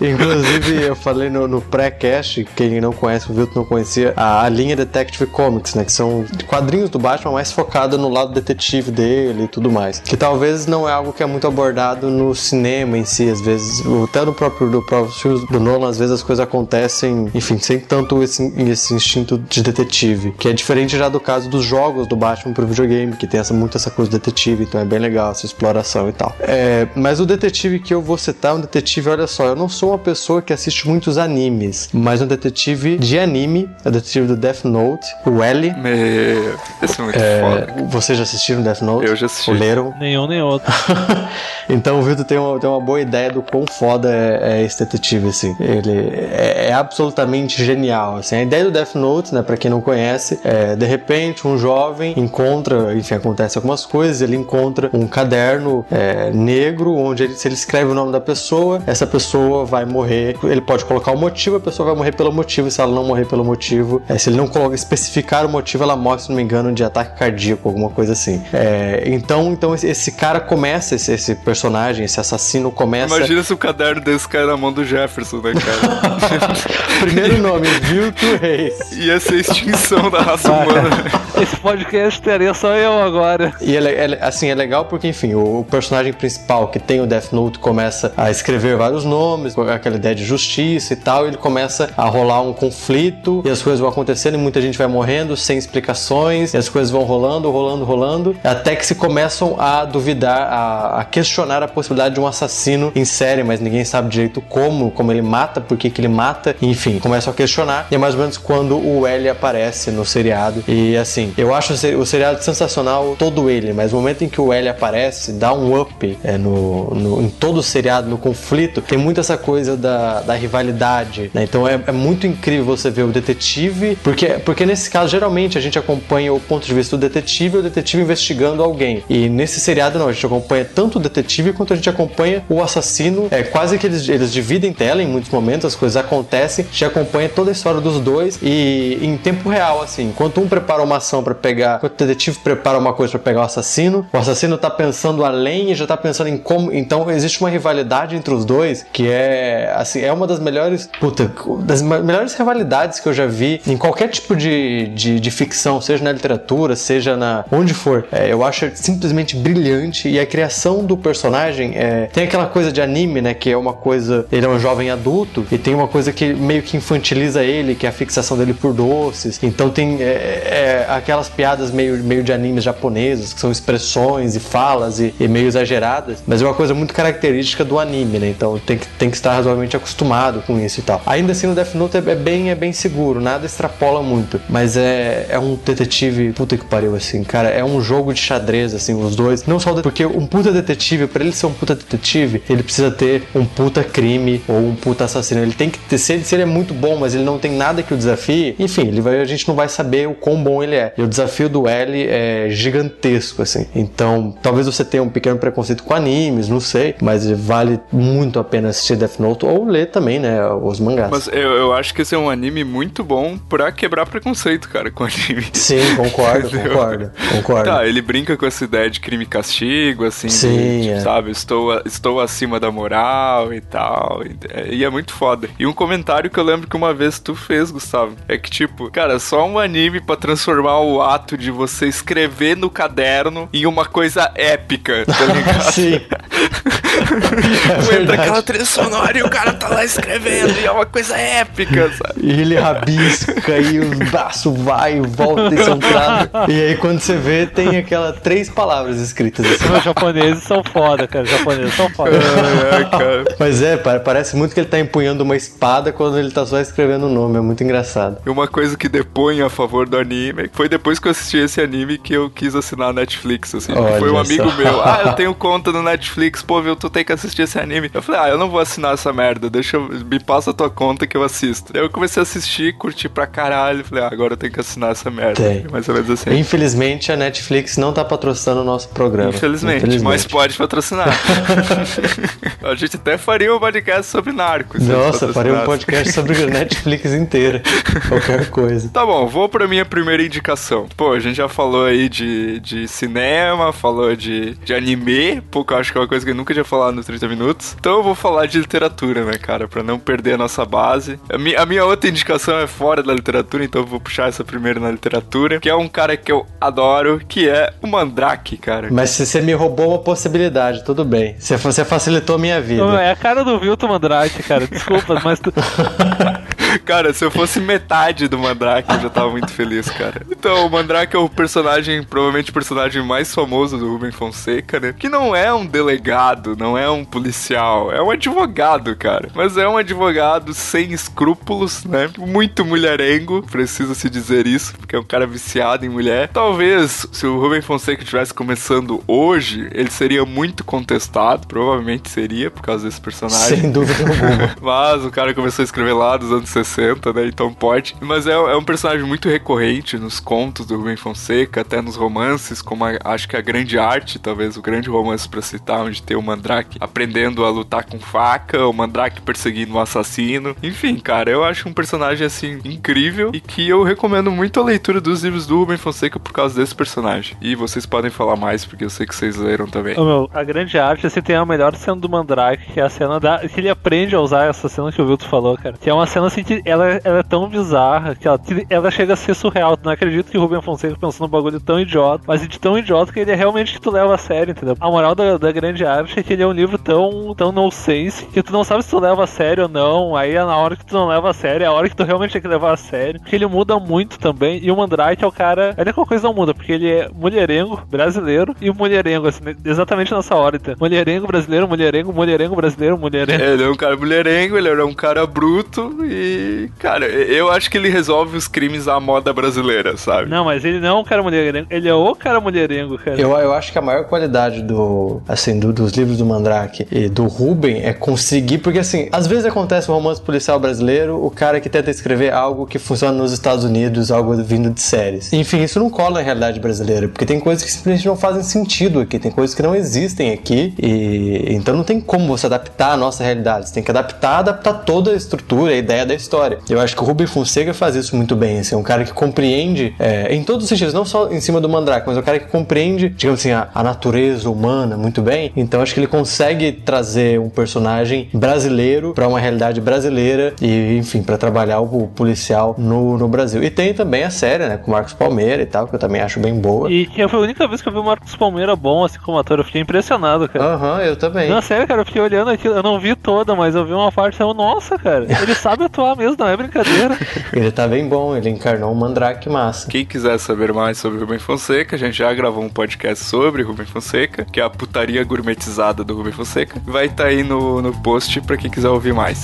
Inclusive, 0.00 0.82
eu 0.84 0.94
falei 0.94 1.30
no, 1.30 1.48
no 1.48 1.60
pré-cast, 1.60 2.46
quem 2.54 2.80
não 2.80 2.92
conhece, 2.92 3.28
o 3.30 3.34
Vilton 3.34 3.60
não 3.60 3.64
conhecia, 3.66 4.12
a, 4.16 4.44
a 4.44 4.48
linha 4.48 4.76
Detective 4.76 5.26
Comics, 5.26 5.74
né? 5.74 5.84
Que 5.84 5.90
são 5.92 6.24
quadrinhos 6.46 6.90
do 6.90 6.98
Batman 6.98 7.32
mais 7.32 7.50
focada 7.50 7.96
no 7.96 8.08
lado 8.08 8.32
detetive 8.32 8.92
dele 8.92 9.44
e 9.44 9.48
tudo 9.48 9.70
mais. 9.72 9.98
Que 9.98 10.16
talvez 10.16 10.66
não 10.66 10.88
é 10.88 10.92
algo 10.92 11.12
que 11.12 11.22
é 11.24 11.25
muito 11.26 11.46
abordado 11.46 12.08
no 12.10 12.34
cinema 12.34 12.96
em 12.98 13.04
si, 13.04 13.28
às 13.30 13.40
vezes, 13.40 13.82
até 14.04 14.24
no 14.24 14.32
próprio, 14.32 14.68
do 14.70 14.82
próprio 14.82 15.12
filme 15.12 15.46
do 15.50 15.60
Nolan, 15.60 15.88
às 15.88 15.98
vezes 15.98 16.12
as 16.14 16.22
coisas 16.22 16.42
acontecem, 16.42 17.30
enfim, 17.34 17.58
sem 17.58 17.78
tanto 17.78 18.22
esse, 18.22 18.52
esse 18.68 18.94
instinto 18.94 19.38
de 19.38 19.62
detetive. 19.62 20.32
Que 20.38 20.48
é 20.48 20.52
diferente 20.52 20.96
já 20.96 21.08
do 21.08 21.20
caso 21.20 21.48
dos 21.48 21.64
jogos 21.64 22.06
do 22.06 22.16
Batman 22.16 22.52
pro 22.52 22.66
videogame, 22.66 23.12
que 23.16 23.26
tem 23.26 23.40
essa, 23.40 23.52
muito 23.54 23.76
essa 23.76 23.90
coisa 23.90 24.10
detetive, 24.10 24.64
então 24.64 24.80
é 24.80 24.84
bem 24.84 24.98
legal 24.98 25.30
essa 25.32 25.46
exploração 25.46 26.08
e 26.08 26.12
tal. 26.12 26.34
É, 26.40 26.86
mas 26.94 27.20
o 27.20 27.26
detetive 27.26 27.78
que 27.78 27.92
eu 27.92 28.00
vou 28.02 28.16
citar 28.18 28.52
é 28.52 28.54
um 28.54 28.60
detetive, 28.60 29.08
olha 29.10 29.26
só, 29.26 29.44
eu 29.46 29.56
não 29.56 29.68
sou 29.68 29.90
uma 29.90 29.98
pessoa 29.98 30.40
que 30.42 30.52
assiste 30.52 30.86
muitos 30.88 31.18
animes, 31.18 31.88
mas 31.92 32.20
um 32.22 32.26
detetive 32.26 32.96
de 32.98 33.18
anime, 33.18 33.68
é 33.84 33.88
o 33.88 33.92
detetive 33.92 34.26
do 34.26 34.36
Death 34.36 34.64
Note, 34.64 35.06
o 35.24 35.42
L. 35.42 35.72
Meu, 35.76 36.56
esse 36.82 37.00
é 37.00 37.04
muito 37.04 37.18
É, 37.18 37.40
foda. 37.40 37.88
vocês 37.88 38.16
já 38.18 38.24
assistiram 38.24 38.62
Death 38.62 38.80
Note? 38.82 39.06
Eu 39.06 39.16
já 39.16 39.26
assisti. 39.26 39.50
Ou 39.50 39.56
leram? 39.56 39.94
Nenhum 39.98 40.26
nem 40.26 40.42
outro. 40.42 40.72
então 41.68 41.98
o 41.98 42.02
Vitor 42.02 42.24
tem 42.24 42.38
uma, 42.38 42.58
tem 42.58 42.68
uma 42.68 42.80
boa 42.80 43.00
ideia 43.00 43.30
do 43.30 43.42
quão 43.42 43.64
foda 43.66 44.10
é, 44.10 44.60
é 44.60 44.62
esse 44.62 44.78
detetive. 44.78 45.28
assim. 45.28 45.56
Ele 45.60 45.92
é, 46.32 46.68
é 46.68 46.72
absolutamente 46.72 47.62
genial, 47.64 48.16
assim. 48.16 48.36
A 48.36 48.42
ideia 48.42 48.64
do 48.64 48.70
Death 48.70 48.94
Note, 48.94 49.34
né, 49.34 49.42
pra 49.42 49.56
quem 49.56 49.70
não 49.70 49.80
conhece, 49.80 50.40
é, 50.44 50.76
de 50.76 50.86
repente 50.86 51.46
um 51.46 51.58
jovem 51.58 52.14
encontra, 52.16 52.94
enfim, 52.94 53.14
acontece 53.14 53.58
algumas 53.58 53.84
coisas, 53.84 54.20
ele 54.20 54.36
encontra 54.36 54.90
um 54.92 55.06
caderno 55.06 55.84
é, 55.90 56.30
negro, 56.30 56.94
onde 56.94 57.24
ele, 57.24 57.34
se 57.34 57.46
ele 57.48 57.54
escreve 57.54 57.90
o 57.90 57.94
nome 57.94 58.12
da 58.12 58.20
pessoa, 58.20 58.82
essa 58.86 59.06
pessoa 59.06 59.64
vai 59.64 59.84
morrer, 59.84 60.36
ele 60.44 60.60
pode 60.60 60.84
colocar 60.84 61.12
o 61.12 61.16
motivo, 61.16 61.56
a 61.56 61.60
pessoa 61.60 61.86
vai 61.86 61.96
morrer 61.96 62.12
pelo 62.12 62.32
motivo, 62.32 62.70
se 62.70 62.80
ela 62.80 62.92
não 62.92 63.04
morrer 63.04 63.26
pelo 63.26 63.44
motivo, 63.44 64.02
é, 64.08 64.18
se 64.18 64.30
ele 64.30 64.36
não 64.36 64.48
coloca, 64.48 64.74
especificar 64.74 65.44
o 65.46 65.48
motivo, 65.48 65.82
ela 65.84 65.96
morre, 65.96 66.20
se 66.20 66.28
não 66.28 66.36
me 66.36 66.42
engano, 66.42 66.72
de 66.72 66.84
ataque 66.84 67.18
cardíaco, 67.18 67.68
alguma 67.68 67.90
coisa 67.90 68.12
assim. 68.12 68.42
É, 68.52 69.04
então, 69.06 69.52
então 69.52 69.74
esse, 69.74 69.86
esse, 69.86 70.12
cara 70.12 70.40
começa, 70.40 70.94
esse, 70.94 71.05
esse, 71.12 71.34
personagem, 71.34 72.04
esse 72.04 72.18
assassino 72.18 72.70
começa... 72.70 73.16
Imagina 73.16 73.42
se 73.42 73.52
o 73.52 73.56
caderno 73.56 74.00
desse 74.00 74.28
cair 74.28 74.46
na 74.46 74.56
mão 74.56 74.72
do 74.72 74.84
Jefferson, 74.84 75.38
né, 75.38 75.52
cara? 75.54 76.56
Primeiro 77.00 77.38
nome, 77.38 77.66
Vilto 77.82 78.36
Reis. 78.40 78.92
Ia 78.92 79.20
ser 79.20 79.40
extinção 79.40 80.10
da 80.10 80.20
raça 80.20 80.50
vai. 80.50 80.66
humana. 80.66 81.04
Esse 81.40 81.56
podcast 81.56 82.20
teria 82.22 82.54
só 82.54 82.74
eu 82.74 83.02
agora. 83.02 83.52
E 83.60 83.76
é, 83.76 83.80
é, 83.80 84.18
assim, 84.22 84.48
é 84.48 84.54
legal 84.54 84.86
porque, 84.86 85.06
enfim, 85.06 85.34
o, 85.34 85.60
o, 85.60 85.64
personagem 85.64 86.12
principal 86.12 86.68
que 86.68 86.78
tem 86.78 87.00
o 87.00 87.06
Death 87.06 87.32
Note 87.32 87.58
começa 87.58 88.12
a 88.16 88.30
escrever 88.30 88.76
vários 88.76 89.04
nomes, 89.04 89.54
com 89.54 89.62
aquela 89.62 89.96
ideia 89.96 90.14
de 90.14 90.24
justiça 90.24 90.94
e 90.94 90.96
tal, 90.96 91.26
e 91.26 91.28
ele 91.28 91.36
começa 91.36 91.90
a 91.96 92.04
rolar 92.06 92.40
um 92.40 92.54
conflito 92.54 93.42
e 93.44 93.50
as 93.50 93.60
coisas 93.60 93.80
vão 93.80 93.90
acontecendo 93.90 94.34
e 94.34 94.38
muita 94.38 94.62
gente 94.62 94.78
vai 94.78 94.86
morrendo 94.86 95.36
sem 95.36 95.58
explicações, 95.58 96.54
e 96.54 96.56
as 96.56 96.68
coisas 96.68 96.90
vão 96.90 97.02
rolando, 97.02 97.50
rolando, 97.50 97.84
rolando, 97.84 98.36
até 98.42 98.74
que 98.74 98.86
se 98.86 98.94
começam 98.94 99.56
a 99.60 99.84
duvidar, 99.84 100.48
a, 100.50 100.95
a 100.96 101.04
questionar 101.04 101.62
a 101.62 101.68
possibilidade 101.68 102.14
de 102.14 102.20
um 102.20 102.26
assassino 102.26 102.92
em 102.94 103.04
série, 103.04 103.42
mas 103.42 103.60
ninguém 103.60 103.84
sabe 103.84 104.08
direito 104.08 104.40
como, 104.40 104.90
como 104.90 105.12
ele 105.12 105.22
mata, 105.22 105.60
por 105.60 105.76
que, 105.76 105.90
que 105.90 106.00
ele 106.00 106.08
mata, 106.08 106.56
enfim, 106.60 106.98
começam 106.98 107.32
a 107.32 107.36
questionar, 107.36 107.86
e 107.90 107.94
é 107.94 107.98
mais 107.98 108.14
ou 108.14 108.20
menos 108.20 108.38
quando 108.38 108.76
o 108.78 109.06
L 109.06 109.28
aparece 109.28 109.90
no 109.90 110.04
seriado. 110.04 110.64
E 110.66 110.96
assim, 110.96 111.32
eu 111.36 111.54
acho 111.54 111.74
o 111.74 112.06
seriado 112.06 112.42
sensacional, 112.42 113.16
todo 113.18 113.50
ele, 113.50 113.72
mas 113.72 113.92
o 113.92 113.96
momento 113.96 114.24
em 114.24 114.28
que 114.28 114.40
o 114.40 114.52
L 114.52 114.68
aparece, 114.68 115.32
dá 115.32 115.52
um 115.52 115.78
up 115.80 116.18
é, 116.22 116.38
no, 116.38 116.94
no, 116.94 117.22
em 117.22 117.28
todo 117.28 117.58
o 117.58 117.62
seriado, 117.62 118.08
no 118.08 118.18
conflito, 118.18 118.80
tem 118.80 118.98
muito 118.98 119.20
essa 119.20 119.36
coisa 119.36 119.76
da, 119.76 120.20
da 120.20 120.34
rivalidade, 120.34 121.30
né? 121.34 121.44
Então 121.44 121.66
é, 121.66 121.80
é 121.86 121.92
muito 121.92 122.26
incrível 122.26 122.64
você 122.64 122.90
ver 122.90 123.02
o 123.02 123.08
detetive, 123.08 123.96
porque, 124.02 124.26
porque 124.44 124.64
nesse 124.64 124.90
caso, 124.90 125.08
geralmente 125.08 125.58
a 125.58 125.60
gente 125.60 125.78
acompanha 125.78 126.32
o 126.32 126.40
ponto 126.40 126.66
de 126.66 126.74
vista 126.74 126.96
do 126.96 127.00
detetive 127.00 127.58
o 127.58 127.62
detetive 127.62 128.02
investigando 128.02 128.62
alguém. 128.62 129.02
E 129.08 129.28
nesse 129.28 129.60
seriado, 129.60 129.98
não, 129.98 130.08
a 130.08 130.12
gente 130.12 130.24
acompanha 130.24 130.64
tanto 130.76 130.98
o 130.98 131.00
detetive 131.00 131.54
quanto 131.54 131.72
a 131.72 131.76
gente 131.76 131.88
acompanha 131.88 132.44
o 132.50 132.62
assassino. 132.62 133.28
É 133.30 133.42
quase 133.42 133.78
que 133.78 133.86
eles, 133.86 134.06
eles 134.06 134.30
dividem 134.30 134.74
tela 134.74 135.02
em 135.02 135.06
muitos 135.06 135.30
momentos, 135.30 135.64
as 135.64 135.74
coisas 135.74 135.96
acontecem, 135.96 136.66
a 136.66 136.70
gente 136.70 136.84
acompanha 136.84 137.30
toda 137.30 137.50
a 137.50 137.52
história 137.52 137.80
dos 137.80 137.98
dois 137.98 138.38
e 138.42 138.98
em 139.00 139.16
tempo 139.16 139.48
real, 139.48 139.80
assim. 139.80 140.10
Enquanto 140.10 140.38
um 140.38 140.46
prepara 140.46 140.82
uma 140.82 140.98
ação 140.98 141.24
para 141.24 141.34
pegar, 141.34 141.78
enquanto 141.78 141.94
o 141.94 142.04
detetive 142.04 142.38
prepara 142.44 142.78
uma 142.78 142.92
coisa 142.92 143.12
para 143.12 143.20
pegar 143.20 143.40
o 143.40 143.44
assassino, 143.44 144.06
o 144.12 144.18
assassino 144.18 144.58
tá 144.58 144.68
pensando 144.68 145.24
além 145.24 145.72
e 145.72 145.74
já 145.74 145.86
tá 145.86 145.96
pensando 145.96 146.28
em 146.28 146.36
como. 146.36 146.70
Então 146.70 147.10
existe 147.10 147.40
uma 147.40 147.48
rivalidade 147.48 148.14
entre 148.14 148.34
os 148.34 148.44
dois 148.44 148.84
que 148.92 149.08
é, 149.08 149.72
assim, 149.74 150.02
é 150.02 150.12
uma 150.12 150.26
das 150.26 150.38
melhores, 150.38 150.90
puta, 151.00 151.32
das 151.60 151.80
melhores 151.80 152.34
rivalidades 152.34 153.00
que 153.00 153.08
eu 153.08 153.14
já 153.14 153.26
vi 153.26 153.62
em 153.66 153.78
qualquer 153.78 154.08
tipo 154.08 154.36
de, 154.36 154.88
de, 154.88 155.18
de 155.20 155.30
ficção, 155.30 155.80
seja 155.80 156.04
na 156.04 156.12
literatura, 156.12 156.76
seja 156.76 157.16
na 157.16 157.46
onde 157.50 157.72
for. 157.72 158.06
É, 158.12 158.30
eu 158.30 158.44
acho 158.44 158.70
simplesmente 158.74 159.34
brilhante 159.36 160.06
e 160.06 160.20
a 160.20 160.26
criação 160.26 160.65
do 160.74 160.96
personagem 160.96 161.72
é, 161.76 162.08
tem 162.12 162.24
aquela 162.24 162.46
coisa 162.46 162.72
de 162.72 162.80
anime, 162.80 163.20
né, 163.20 163.34
que 163.34 163.50
é 163.50 163.56
uma 163.56 163.72
coisa, 163.72 164.26
ele 164.32 164.44
é 164.44 164.48
um 164.48 164.58
jovem 164.58 164.90
adulto 164.90 165.46
e 165.50 165.58
tem 165.58 165.74
uma 165.74 165.86
coisa 165.86 166.12
que 166.12 166.34
meio 166.34 166.62
que 166.62 166.76
infantiliza 166.76 167.42
ele, 167.44 167.74
que 167.74 167.86
é 167.86 167.88
a 167.88 167.92
fixação 167.92 168.36
dele 168.36 168.52
por 168.52 168.72
doces. 168.72 169.38
Então 169.42 169.70
tem 169.70 170.02
é, 170.02 170.04
é, 170.04 170.86
aquelas 170.88 171.28
piadas 171.28 171.70
meio, 171.70 172.02
meio 172.02 172.22
de 172.22 172.32
animes 172.32 172.64
japoneses, 172.64 173.32
que 173.32 173.40
são 173.40 173.50
expressões 173.50 174.34
e 174.34 174.40
falas 174.40 174.98
e, 174.98 175.14
e, 175.20 175.28
meio 175.28 175.46
exageradas, 175.46 176.22
mas 176.26 176.42
é 176.42 176.44
uma 176.44 176.54
coisa 176.54 176.74
muito 176.74 176.92
característica 176.92 177.64
do 177.64 177.78
anime, 177.78 178.18
né? 178.18 178.28
Então 178.28 178.58
tem 178.58 178.78
que, 178.78 178.86
tem 178.98 179.10
que 179.10 179.16
estar 179.16 179.34
razoavelmente 179.34 179.76
acostumado 179.76 180.42
com 180.46 180.58
isso 180.58 180.80
e 180.80 180.82
tal. 180.82 181.00
Ainda 181.06 181.32
assim, 181.32 181.46
no 181.46 181.54
Death 181.54 181.74
Note 181.74 181.96
é, 181.96 182.00
é 182.00 182.14
bem, 182.14 182.50
é 182.50 182.54
bem 182.54 182.72
seguro, 182.72 183.20
nada 183.20 183.46
extrapola 183.46 184.02
muito, 184.02 184.40
mas 184.48 184.76
é, 184.76 185.26
é 185.28 185.38
um 185.38 185.56
detetive, 185.64 186.32
puta 186.32 186.56
que 186.56 186.64
pariu, 186.64 186.94
assim, 186.94 187.22
cara, 187.22 187.48
é 187.48 187.64
um 187.64 187.80
jogo 187.80 188.12
de 188.12 188.20
xadrez, 188.20 188.74
assim, 188.74 188.94
os 188.94 189.14
dois. 189.14 189.46
Não 189.46 189.60
só 189.60 189.74
porque 189.82 190.04
um 190.06 190.26
puta 190.26 190.52
detetive, 190.60 191.06
para 191.06 191.22
ele 191.22 191.32
ser 191.32 191.46
um 191.46 191.52
puta 191.52 191.74
detetive, 191.74 192.42
ele 192.48 192.62
precisa 192.62 192.90
ter 192.90 193.24
um 193.34 193.44
puta 193.44 193.82
crime 193.82 194.42
ou 194.48 194.58
um 194.58 194.74
puta 194.74 195.04
assassino. 195.04 195.42
Ele 195.42 195.52
tem 195.52 195.70
que 195.70 195.78
ter, 195.78 195.98
se 195.98 196.12
ele, 196.12 196.24
se 196.24 196.34
ele 196.34 196.42
é 196.42 196.46
muito 196.46 196.74
bom, 196.74 196.96
mas 196.96 197.14
ele 197.14 197.24
não 197.24 197.38
tem 197.38 197.52
nada 197.52 197.82
que 197.82 197.92
o 197.92 197.96
desafie, 197.96 198.54
enfim, 198.58 198.88
ele 198.88 199.00
vai, 199.00 199.20
a 199.20 199.24
gente 199.24 199.46
não 199.46 199.54
vai 199.54 199.68
saber 199.68 200.08
o 200.08 200.14
quão 200.14 200.42
bom 200.42 200.62
ele 200.62 200.76
é. 200.76 200.92
E 200.96 201.02
o 201.02 201.06
desafio 201.06 201.48
do 201.48 201.68
L 201.68 202.06
é 202.08 202.48
gigantesco, 202.50 203.42
assim. 203.42 203.66
Então, 203.74 204.36
talvez 204.42 204.66
você 204.66 204.84
tenha 204.84 205.02
um 205.02 205.08
pequeno 205.08 205.38
preconceito 205.38 205.82
com 205.82 205.94
animes, 205.94 206.48
não 206.48 206.60
sei, 206.60 206.94
mas 207.00 207.30
vale 207.30 207.80
muito 207.92 208.38
a 208.38 208.44
pena 208.44 208.68
assistir 208.68 208.96
Death 208.96 209.18
Note 209.18 209.46
ou 209.46 209.64
ler 209.64 209.90
também, 209.90 210.18
né, 210.18 210.46
os 210.48 210.80
mangás. 210.80 211.10
Mas 211.10 211.28
eu, 211.28 211.52
eu 211.52 211.72
acho 211.72 211.94
que 211.94 212.02
esse 212.02 212.14
é 212.14 212.18
um 212.18 212.30
anime 212.30 212.64
muito 212.64 213.04
bom 213.04 213.38
pra 213.48 213.70
quebrar 213.72 214.06
preconceito, 214.06 214.68
cara, 214.68 214.90
com 214.90 215.04
anime. 215.04 215.46
Sim, 215.52 215.96
concordo, 215.96 216.50
concordo, 216.50 217.10
concordo. 217.32 217.64
Tá, 217.64 217.86
ele 217.86 218.02
brinca 218.02 218.36
com 218.36 218.46
essa 218.46 218.64
ideia 218.64 218.90
de 218.90 219.00
crime 219.00 219.24
e 219.24 219.26
castigo, 219.26 220.04
assim, 220.04 220.28
Sim, 220.28 220.45
de, 220.48 220.90
é. 220.90 221.00
sabe, 221.00 221.30
estou, 221.30 221.80
estou 221.84 222.20
acima 222.20 222.58
da 222.58 222.70
moral 222.70 223.52
e 223.52 223.60
tal, 223.60 224.22
e, 224.24 224.76
e 224.76 224.84
é 224.84 224.90
muito 224.90 225.12
foda. 225.12 225.48
E 225.58 225.66
um 225.66 225.72
comentário 225.72 226.30
que 226.30 226.38
eu 226.38 226.44
lembro 226.44 226.68
que 226.68 226.76
uma 226.76 226.92
vez 226.94 227.18
tu 227.18 227.34
fez, 227.34 227.70
Gustavo, 227.70 228.16
é 228.28 228.38
que 228.38 228.50
tipo, 228.50 228.90
cara, 228.90 229.18
só 229.18 229.46
um 229.46 229.58
anime 229.58 230.00
pra 230.00 230.16
transformar 230.16 230.80
o 230.80 231.02
ato 231.02 231.36
de 231.36 231.50
você 231.50 231.86
escrever 231.86 232.56
no 232.56 232.70
caderno 232.70 233.48
em 233.52 233.66
uma 233.66 233.84
coisa 233.84 234.30
épica, 234.34 235.04
tá 235.06 235.24
ligado? 235.26 235.72
Sim. 235.72 236.00
É 236.96 238.02
Entra 238.02 238.14
aquela 238.14 238.42
trilha 238.42 238.64
sonora 238.64 239.16
e 239.18 239.22
o 239.22 239.28
cara 239.28 239.52
tá 239.52 239.68
lá 239.68 239.84
escrevendo 239.84 240.54
e 240.58 240.64
é 240.64 240.70
uma 240.70 240.86
coisa 240.86 241.16
épica, 241.16 241.90
sabe? 241.92 242.20
E 242.22 242.40
ele 242.40 242.56
rabisca 242.56 243.58
e 243.58 243.80
o 243.80 243.96
braço 244.10 244.52
vai 244.52 244.96
e 244.96 245.00
volta 245.00 245.54
e 245.54 245.58
são 245.62 245.78
E 246.48 246.60
aí 246.60 246.76
quando 246.76 247.00
você 247.00 247.16
vê, 247.16 247.46
tem 247.46 247.76
aquela 247.76 248.12
três 248.12 248.48
palavras 248.48 248.98
escritas 248.98 249.46
assim. 249.46 249.72
Os 249.72 249.84
japoneses 249.84 250.35
são 250.44 250.62
foda, 250.64 251.06
cara. 251.06 251.24
Os 251.24 251.30
japoneses 251.30 251.74
são 251.74 251.88
foda. 251.90 252.16
É, 252.26 252.80
é, 252.80 252.84
cara. 252.84 253.24
Mas 253.38 253.62
é, 253.62 253.76
parece 253.76 254.36
muito 254.36 254.54
que 254.54 254.60
ele 254.60 254.68
tá 254.68 254.78
empunhando 254.78 255.22
uma 255.22 255.36
espada 255.36 255.92
quando 255.92 256.18
ele 256.18 256.30
tá 256.30 256.44
só 256.44 256.60
escrevendo 256.60 257.06
o 257.06 257.08
nome. 257.08 257.36
É 257.38 257.40
muito 257.40 257.62
engraçado. 257.62 258.18
E 258.24 258.30
uma 258.30 258.46
coisa 258.46 258.76
que 258.76 258.88
depõe 258.88 259.42
a 259.42 259.48
favor 259.48 259.88
do 259.88 259.96
anime 259.96 260.50
foi 260.52 260.68
depois 260.68 260.98
que 260.98 261.08
eu 261.08 261.12
assisti 261.12 261.38
esse 261.38 261.60
anime 261.60 261.98
que 261.98 262.14
eu 262.14 262.30
quis 262.30 262.54
assinar 262.54 262.90
a 262.90 262.92
Netflix, 262.92 263.54
assim. 263.54 263.72
Olha 263.72 263.98
foi 263.98 264.10
um 264.10 264.18
amigo 264.18 264.50
só. 264.50 264.56
meu. 264.56 264.82
Ah, 264.82 265.02
eu 265.06 265.12
tenho 265.14 265.34
conta 265.36 265.72
no 265.72 265.82
Netflix, 265.82 266.42
pô, 266.42 266.60
viu, 266.60 266.76
tu 266.76 266.90
tem 266.90 267.04
que 267.04 267.12
assistir 267.12 267.42
esse 267.42 267.58
anime. 267.58 267.90
Eu 267.92 268.02
falei, 268.02 268.20
ah, 268.20 268.28
eu 268.28 268.38
não 268.38 268.48
vou 268.48 268.60
assinar 268.60 268.94
essa 268.94 269.12
merda, 269.12 269.48
deixa 269.48 269.76
eu, 269.76 269.88
me 269.88 270.18
passa 270.20 270.50
a 270.50 270.54
tua 270.54 270.70
conta 270.70 271.06
que 271.06 271.16
eu 271.16 271.22
assisto. 271.22 271.72
Daí 271.72 271.82
eu 271.82 271.90
comecei 271.90 272.20
a 272.20 272.24
assistir, 272.24 272.74
curti 272.74 273.08
pra 273.08 273.26
caralho. 273.26 273.84
Falei, 273.84 274.04
ah, 274.04 274.08
agora 274.10 274.34
eu 274.34 274.36
tenho 274.36 274.52
que 274.52 274.60
assinar 274.60 274.90
essa 274.92 275.10
merda. 275.10 275.42
Tem. 275.42 275.66
Mais 275.70 275.88
ou 275.88 275.94
menos 275.94 276.10
assim. 276.10 276.30
Infelizmente, 276.36 277.10
a 277.12 277.16
Netflix 277.16 277.76
não 277.76 277.92
tá 277.92 278.04
patrocinando 278.04 278.62
o 278.62 278.64
nosso 278.64 278.88
programa. 278.88 279.30
Infelizmente, 279.30 279.98
mas 280.00 280.25
pode 280.28 280.56
patrocinar. 280.56 281.08
a 282.62 282.74
gente 282.74 282.96
até 282.96 283.16
faria 283.16 283.54
um 283.54 283.58
podcast 283.58 284.10
sobre 284.10 284.32
narcos. 284.32 284.86
Nossa, 284.86 285.32
farei 285.32 285.52
um 285.52 285.64
podcast 285.64 286.12
sobre 286.12 286.42
a 286.42 286.46
Netflix 286.46 287.12
inteira. 287.12 287.62
Qualquer 288.08 288.50
coisa. 288.50 288.88
Tá 288.88 289.04
bom, 289.04 289.26
vou 289.26 289.48
pra 289.48 289.66
minha 289.66 289.84
primeira 289.84 290.22
indicação. 290.22 290.86
Pô, 290.96 291.12
a 291.12 291.20
gente 291.20 291.36
já 291.36 291.48
falou 291.48 291.84
aí 291.84 292.08
de, 292.08 292.60
de 292.60 292.88
cinema, 292.88 293.72
falou 293.72 294.14
de, 294.14 294.54
de 294.56 294.74
anime, 294.74 295.40
pô, 295.50 295.64
que 295.64 295.72
eu 295.72 295.78
acho 295.78 295.92
que 295.92 295.98
é 295.98 296.00
uma 296.00 296.08
coisa 296.08 296.24
que 296.24 296.30
eu 296.30 296.34
nunca 296.34 296.52
tinha 296.52 296.64
falado 296.64 296.94
nos 296.94 297.06
30 297.06 297.28
minutos. 297.28 297.76
Então 297.78 297.96
eu 297.96 298.02
vou 298.02 298.14
falar 298.14 298.46
de 298.46 298.58
literatura, 298.58 299.24
né, 299.24 299.38
cara, 299.38 299.68
pra 299.68 299.82
não 299.82 299.98
perder 299.98 300.34
a 300.34 300.38
nossa 300.38 300.64
base. 300.64 301.18
A 301.30 301.38
minha, 301.38 301.60
a 301.60 301.66
minha 301.66 301.84
outra 301.84 302.08
indicação 302.08 302.58
é 302.58 302.66
fora 302.66 303.02
da 303.02 303.12
literatura, 303.12 303.64
então 303.64 303.82
eu 303.82 303.86
vou 303.86 304.00
puxar 304.00 304.28
essa 304.28 304.44
primeira 304.44 304.80
na 304.80 304.90
literatura, 304.90 305.60
que 305.60 305.68
é 305.68 305.74
um 305.74 305.88
cara 305.88 306.16
que 306.16 306.30
eu 306.30 306.46
adoro, 306.60 307.20
que 307.26 307.48
é 307.48 307.72
o 307.82 307.86
Mandrake, 307.86 308.56
cara. 308.56 308.88
Mas 308.90 309.10
se 309.10 309.26
você 309.26 309.40
me 309.40 309.52
roubou 309.52 309.88
uma 309.88 309.98
possibilidade, 310.16 310.82
tudo 310.82 311.04
bem. 311.04 311.36
Você, 311.38 311.84
facilitou 311.84 312.36
a 312.36 312.38
minha 312.38 312.60
vida. 312.60 312.82
Não, 312.82 312.98
é 312.98 313.10
a 313.10 313.16
cara 313.16 313.44
do 313.44 313.60
Vilton 313.60 313.92
Andrade, 313.92 314.42
cara. 314.42 314.66
Desculpa, 314.66 315.20
mas 315.22 315.38
tu... 315.38 315.52
Cara, 316.78 317.12
se 317.12 317.24
eu 317.24 317.30
fosse 317.30 317.60
metade 317.60 318.28
do 318.28 318.38
Mandrake, 318.38 318.92
eu 318.92 319.00
já 319.00 319.10
tava 319.10 319.30
muito 319.30 319.50
feliz, 319.50 319.88
cara. 319.88 320.22
Então, 320.30 320.66
o 320.66 320.70
Mandrake 320.70 321.16
é 321.16 321.18
o 321.18 321.28
personagem, 321.28 322.02
provavelmente 322.02 322.50
o 322.50 322.54
personagem 322.54 323.02
mais 323.02 323.34
famoso 323.34 323.78
do 323.78 323.90
Ruben 323.90 324.12
Fonseca, 324.12 324.78
né? 324.80 324.94
Que 324.96 325.08
não 325.08 325.34
é 325.34 325.52
um 325.52 325.66
delegado, 325.66 326.56
não 326.56 326.76
é 326.76 326.88
um 326.88 327.04
policial, 327.04 327.92
é 327.92 328.02
um 328.02 328.10
advogado, 328.10 328.94
cara. 328.96 329.28
Mas 329.34 329.56
é 329.56 329.68
um 329.68 329.76
advogado 329.76 330.54
sem 330.54 330.92
escrúpulos, 330.92 331.84
né? 331.84 332.10
Muito 332.18 332.64
mulherengo, 332.64 333.42
precisa 333.42 333.94
se 333.94 334.08
dizer 334.10 334.46
isso, 334.46 334.74
porque 334.76 334.96
é 334.96 334.98
um 334.98 335.04
cara 335.04 335.26
viciado 335.26 335.84
em 335.84 335.88
mulher. 335.88 336.28
Talvez, 336.32 337.06
se 337.12 337.26
o 337.26 337.38
Ruben 337.40 337.62
Fonseca 337.62 338.02
estivesse 338.02 338.32
começando 338.32 339.02
hoje, 339.06 339.68
ele 339.72 339.90
seria 339.90 340.24
muito 340.24 340.64
contestado, 340.64 341.46
provavelmente 341.46 342.10
seria, 342.10 342.50
por 342.50 342.62
causa 342.62 342.86
desse 342.86 343.00
personagem. 343.00 343.60
Sem 343.60 343.72
dúvida 343.72 344.02
alguma. 344.08 344.56
Mas 344.60 345.04
o 345.04 345.10
cara 345.10 345.34
começou 345.34 345.62
a 345.62 345.64
escrever 345.64 345.92
lá 345.92 346.16
dos 346.16 346.32
anos 346.32 346.48
60, 346.48 346.65
né? 347.12 347.26
Então 347.26 347.52
pode. 347.52 347.94
Mas 348.00 348.26
é, 348.26 348.32
é 348.32 348.56
um 348.56 348.64
personagem 348.64 349.04
muito 349.06 349.28
recorrente 349.28 349.96
nos 349.98 350.20
contos 350.20 350.66
do 350.66 350.76
Rubem 350.76 350.96
Fonseca, 350.96 351.60
até 351.60 351.80
nos 351.80 351.96
romances, 351.96 352.60
como 352.62 352.84
a- 352.84 352.98
acho 353.04 353.28
que 353.28 353.36
a 353.36 353.40
grande 353.40 353.78
arte, 353.78 354.18
talvez 354.18 354.56
o 354.56 354.62
grande 354.62 354.88
romance 354.90 355.28
pra 355.28 355.42
citar, 355.42 355.80
onde 355.80 356.02
tem 356.02 356.16
o 356.16 356.22
Mandrake 356.22 356.78
aprendendo 356.80 357.44
a 357.44 357.50
lutar 357.50 357.84
com 357.84 357.98
faca, 357.98 358.66
o 358.66 358.72
Mandrake 358.72 359.20
perseguindo 359.20 359.74
o 359.74 359.78
assassino. 359.80 360.56
Enfim, 360.62 360.96
cara, 360.96 361.30
eu 361.30 361.44
acho 361.44 361.68
um 361.68 361.72
personagem 361.72 362.26
assim 362.26 362.58
incrível 362.64 363.30
e 363.32 363.40
que 363.40 363.68
eu 363.68 363.82
recomendo 363.82 364.30
muito 364.30 364.60
a 364.60 364.64
leitura 364.64 365.00
dos 365.00 365.22
livros 365.22 365.46
do 365.46 365.58
Rubem 365.58 365.76
Fonseca 365.76 366.18
por 366.18 366.32
causa 366.32 366.58
desse 366.60 366.74
personagem. 366.74 367.36
E 367.40 367.54
vocês 367.54 367.86
podem 367.86 368.10
falar 368.10 368.36
mais, 368.36 368.64
porque 368.64 368.84
eu 368.84 368.90
sei 368.90 369.06
que 369.06 369.14
vocês 369.14 369.36
leram 369.36 369.66
também. 369.66 369.94
Meu, 369.94 370.30
a 370.32 370.42
grande 370.44 370.78
arte, 370.78 371.06
assim, 371.06 371.20
tem 371.20 371.36
a 371.36 371.44
melhor 371.44 371.74
cena 371.74 371.96
do 371.96 372.08
Mandrake, 372.08 372.72
que 372.72 372.80
é 372.80 372.82
a 372.82 372.88
cena 372.88 373.18
da. 373.20 373.38
que 373.48 373.60
ele 373.60 373.68
aprende 373.68 374.14
a 374.14 374.20
usar 374.20 374.44
essa 374.44 374.68
cena 374.68 374.90
que 374.92 375.00
o 375.00 375.06
Vilto 375.06 375.26
falou, 375.28 375.56
cara. 375.56 375.76
Que 375.80 375.90
é 375.90 375.94
uma 375.94 376.06
cena 376.06 376.26
assim 376.26 376.42
que 376.46 376.62
ela, 376.64 377.00
ela 377.02 377.18
é 377.18 377.22
tão 377.22 377.48
bizarra 377.48 378.14
que 378.14 378.26
ela, 378.26 378.38
que 378.38 378.66
ela 378.70 378.90
chega 378.90 379.14
a 379.14 379.16
ser 379.16 379.34
surreal. 379.34 379.76
Tu 379.76 379.84
não 379.84 379.92
acredita 379.92 380.30
que 380.30 380.38
o 380.38 380.40
Ruben 380.40 380.62
Fonseca 380.62 380.96
pensou 380.98 381.26
num 381.26 381.30
bagulho 381.30 381.60
tão 381.60 381.80
idiota, 381.80 382.24
mas 382.26 382.46
de 382.46 382.58
tão 382.58 382.78
idiota 382.78 383.12
que 383.12 383.20
ele 383.20 383.32
é 383.32 383.34
realmente 383.34 383.72
que 383.72 383.80
tu 383.80 383.90
leva 383.90 384.14
a 384.14 384.18
sério, 384.18 384.52
entendeu? 384.52 384.76
A 384.78 384.90
moral 384.90 385.14
da, 385.14 385.36
da 385.36 385.50
grande 385.50 385.84
arte 385.84 386.18
é 386.18 386.22
que 386.22 386.32
ele 386.32 386.42
é 386.42 386.46
um 386.46 386.52
livro 386.52 386.78
tão, 386.78 387.34
tão 387.34 387.50
nonsense 387.50 388.26
que 388.26 388.42
tu 388.42 388.52
não 388.52 388.62
sabe 388.62 388.84
se 388.84 388.90
tu 388.90 389.00
leva 389.00 389.24
a 389.24 389.26
sério 389.26 389.64
ou 389.64 389.68
não. 389.68 390.16
Aí 390.16 390.34
é 390.34 390.44
na 390.44 390.56
hora 390.56 390.76
que 390.76 390.86
tu 390.86 390.94
não 390.94 391.08
leva 391.08 391.30
a 391.30 391.34
sério, 391.34 391.64
é 391.64 391.66
a 391.66 391.72
hora 391.72 391.88
que 391.88 391.96
tu 391.96 392.04
realmente 392.04 392.32
tem 392.32 392.42
que 392.42 392.48
levar 392.48 392.72
a 392.72 392.76
sério. 392.76 393.20
Porque 393.20 393.34
ele 393.34 393.46
muda 393.46 393.78
muito 393.78 394.18
também. 394.18 394.60
E 394.62 394.70
o 394.70 394.76
Mandrake 394.76 395.24
é 395.24 395.26
o 395.26 395.32
cara. 395.32 395.74
A 395.76 395.82
única 395.82 396.04
coisa 396.04 396.28
não 396.28 396.34
muda, 396.34 396.54
porque 396.54 396.72
ele 396.72 396.88
é 396.88 397.10
mulherengo, 397.12 397.82
brasileiro 397.90 398.54
e 398.60 398.70
mulherengo, 398.70 399.26
assim, 399.26 399.42
exatamente 399.64 400.14
nessa 400.14 400.34
hora, 400.34 400.56
então. 400.56 400.74
Mulherengo, 400.78 401.26
brasileiro, 401.26 401.66
mulherengo, 401.66 402.12
mulherengo, 402.12 402.54
brasileiro, 402.54 402.96
mulherengo. 402.96 403.42
Ele 403.42 403.64
é 403.64 403.68
um 403.68 403.74
cara 403.74 403.96
mulherengo, 403.96 404.56
ele 404.56 404.68
é 404.68 404.84
um 404.84 404.94
cara 404.94 405.26
bruto 405.26 405.96
e, 406.36 406.70
cara, 406.78 407.06
eu 407.06 407.50
acho 407.50 407.70
que 407.70 407.76
ele 407.78 407.88
resolve 407.88 408.36
os 408.36 408.46
crimes 408.48 408.88
à 408.88 408.98
moda 409.00 409.32
brasileira, 409.32 409.96
sabe? 409.96 410.28
Não, 410.28 410.44
mas 410.44 410.64
ele 410.64 410.78
não 410.80 410.88
é 410.88 410.94
um 411.00 411.04
cara 411.04 411.22
mulherengo, 411.22 411.66
ele 411.70 411.88
é 411.88 411.94
o 411.94 412.14
cara 412.14 412.40
mulherengo, 412.40 412.98
cara. 412.98 413.20
Eu, 413.20 413.30
eu 413.32 413.52
acho 413.52 413.72
que 413.72 413.78
a 413.78 413.82
maior 413.82 414.04
qualidade 414.04 414.62
do, 414.62 415.20
assim, 415.28 415.58
do- 415.58 415.72
dos 415.72 415.92
livros 415.92 416.18
do 416.18 416.26
Mandrake 416.26 416.86
e 416.90 417.08
do 417.08 417.24
Ruben 417.26 417.82
é 417.82 417.92
conseguir, 417.92 418.58
porque 418.58 418.78
assim, 418.78 419.08
às 419.12 419.26
vezes 419.26 419.44
acontece 419.44 419.90
um 419.90 419.94
romance 419.94 420.20
policial 420.20 420.58
brasileiro, 420.60 421.24
o 421.24 421.30
cara 421.30 421.60
que 421.60 421.68
tenta 421.68 421.90
escrever 421.90 422.32
algo 422.32 422.66
que 422.66 422.78
funciona 422.78 423.16
nos 423.16 423.32
Estados 423.32 423.64
Unidos, 423.64 424.10
algo 424.10 424.34
vindo 424.42 424.70
de 424.70 424.80
séries. 424.80 425.32
Enfim, 425.32 425.62
isso 425.62 425.78
não 425.78 425.88
cola 425.90 426.16
na 426.16 426.20
realidade 426.20 426.60
brasileira, 426.60 427.08
porque 427.08 427.24
tem 427.26 427.40
coisas 427.40 427.64
que 427.64 427.70
simplesmente 427.72 428.06
não 428.06 428.16
fazem 428.16 428.42
sentido 428.42 429.00
aqui, 429.00 429.18
tem 429.18 429.30
coisas 429.30 429.54
que 429.54 429.62
não 429.62 429.74
existem 429.74 430.32
aqui, 430.32 430.74
e 430.78 431.54
então 431.54 431.74
não 431.76 431.84
tem 431.84 432.00
como 432.00 432.26
você 432.26 432.46
adaptar 432.46 432.92
a 432.92 432.96
nossa 432.96 433.22
realidade. 433.24 433.68
Você 433.68 433.74
tem 433.74 433.82
que 433.82 433.90
adaptar, 433.90 434.38
adaptar 434.38 434.74
toda 434.84 435.10
a 435.10 435.14
estrutura, 435.14 435.72
a 435.72 435.76
ideia 435.76 436.04
da 436.06 436.14
história. 436.14 436.25
Eu 436.68 436.80
acho 436.80 436.94
que 436.94 437.02
o 437.02 437.04
Ruben 437.04 437.26
Fonseca 437.26 437.72
faz 437.74 437.94
isso 437.94 438.16
muito 438.16 438.34
bem, 438.34 438.58
assim, 438.60 438.74
é 438.74 438.78
um 438.78 438.82
cara 438.82 439.04
que 439.04 439.12
compreende 439.12 439.94
é, 439.98 440.34
em 440.34 440.42
todos 440.42 440.64
os 440.64 440.68
sentidos, 440.68 440.92
não 440.94 441.04
só 441.04 441.30
em 441.30 441.40
cima 441.40 441.60
do 441.60 441.68
Mandrake, 441.68 442.06
mas 442.06 442.16
é 442.16 442.20
um 442.20 442.22
cara 442.22 442.38
que 442.38 442.50
compreende, 442.50 443.08
digamos 443.08 443.40
assim, 443.40 443.52
a, 443.52 443.68
a 443.74 443.82
natureza 443.82 444.50
humana 444.50 444.96
muito 444.96 445.22
bem. 445.22 445.52
Então 445.56 445.80
acho 445.80 445.94
que 445.94 446.00
ele 446.00 446.06
consegue 446.06 446.72
trazer 446.72 447.38
um 447.40 447.48
personagem 447.48 448.28
brasileiro 448.32 449.12
para 449.14 449.28
uma 449.28 449.38
realidade 449.38 449.80
brasileira 449.80 450.54
e, 450.60 450.96
enfim, 450.96 451.22
para 451.22 451.36
trabalhar 451.38 451.80
o 451.80 452.08
policial 452.08 452.74
no, 452.78 453.16
no 453.18 453.28
Brasil. 453.28 453.62
E 453.62 453.70
tem 453.70 453.94
também 453.94 454.24
a 454.24 454.30
série, 454.30 454.66
né, 454.66 454.76
com 454.76 454.90
o 454.90 454.94
Marcos 454.94 455.12
Palmeira 455.12 455.62
e 455.62 455.66
tal, 455.66 455.86
que 455.86 455.94
eu 455.94 455.98
também 455.98 456.20
acho 456.20 456.40
bem 456.40 456.54
boa. 456.54 456.90
E 456.90 457.06
que 457.06 457.26
foi 457.28 457.38
a 457.38 457.42
única 457.42 457.66
vez 457.68 457.82
que 457.82 457.88
eu 457.88 457.92
vi 457.92 457.98
o 457.98 458.04
Marcos 458.04 458.34
Palmeira 458.36 458.74
bom, 458.74 459.04
assim, 459.04 459.18
como 459.18 459.38
ator. 459.38 459.58
Eu 459.58 459.64
fiquei 459.64 459.80
impressionado, 459.80 460.48
cara. 460.48 460.64
Aham, 460.74 460.98
eu 461.00 461.16
também. 461.16 461.48
Não, 461.48 461.60
sério, 461.62 461.86
cara, 461.86 462.00
eu 462.00 462.06
fiquei 462.06 462.20
olhando 462.20 462.50
aquilo, 462.50 462.74
eu 462.74 462.82
não 462.82 462.98
vi 462.98 463.14
toda, 463.14 463.54
mas 463.54 463.74
eu 463.74 463.84
vi 463.84 463.92
uma 463.92 464.10
parte 464.10 464.38
e 464.38 464.42
eu, 464.42 464.52
nossa, 464.54 464.98
cara, 464.98 465.24
ele 465.24 465.54
sabe 465.54 465.84
atuar 465.84 466.15
mesmo, 466.16 466.36
não 466.38 466.48
é 466.48 466.56
brincadeira. 466.56 467.18
Ele 467.52 467.70
tá 467.70 467.86
bem 467.86 468.08
bom, 468.08 468.36
ele 468.36 468.50
encarnou 468.50 468.92
um 468.92 468.94
Mandrake 468.94 469.48
massa. 469.48 469.88
Quem 469.88 470.04
quiser 470.04 470.38
saber 470.38 470.72
mais 470.72 470.98
sobre 470.98 471.18
Rubem 471.18 471.38
Fonseca, 471.38 471.96
a 471.96 471.98
gente 471.98 472.18
já 472.18 472.32
gravou 472.32 472.62
um 472.62 472.68
podcast 472.68 473.24
sobre 473.24 473.62
Rubem 473.62 473.86
Fonseca, 473.86 474.44
que 474.44 474.60
é 474.60 474.64
a 474.64 474.70
putaria 474.70 475.22
gourmetizada 475.24 476.04
do 476.04 476.14
Rubem 476.14 476.32
Fonseca. 476.32 476.80
Vai 476.84 477.06
estar 477.06 477.26
aí 477.26 477.42
no, 477.42 477.80
no 477.80 477.92
post 478.02 478.40
pra 478.42 478.56
quem 478.56 478.70
quiser 478.70 478.88
ouvir 478.88 479.14
mais. 479.14 479.42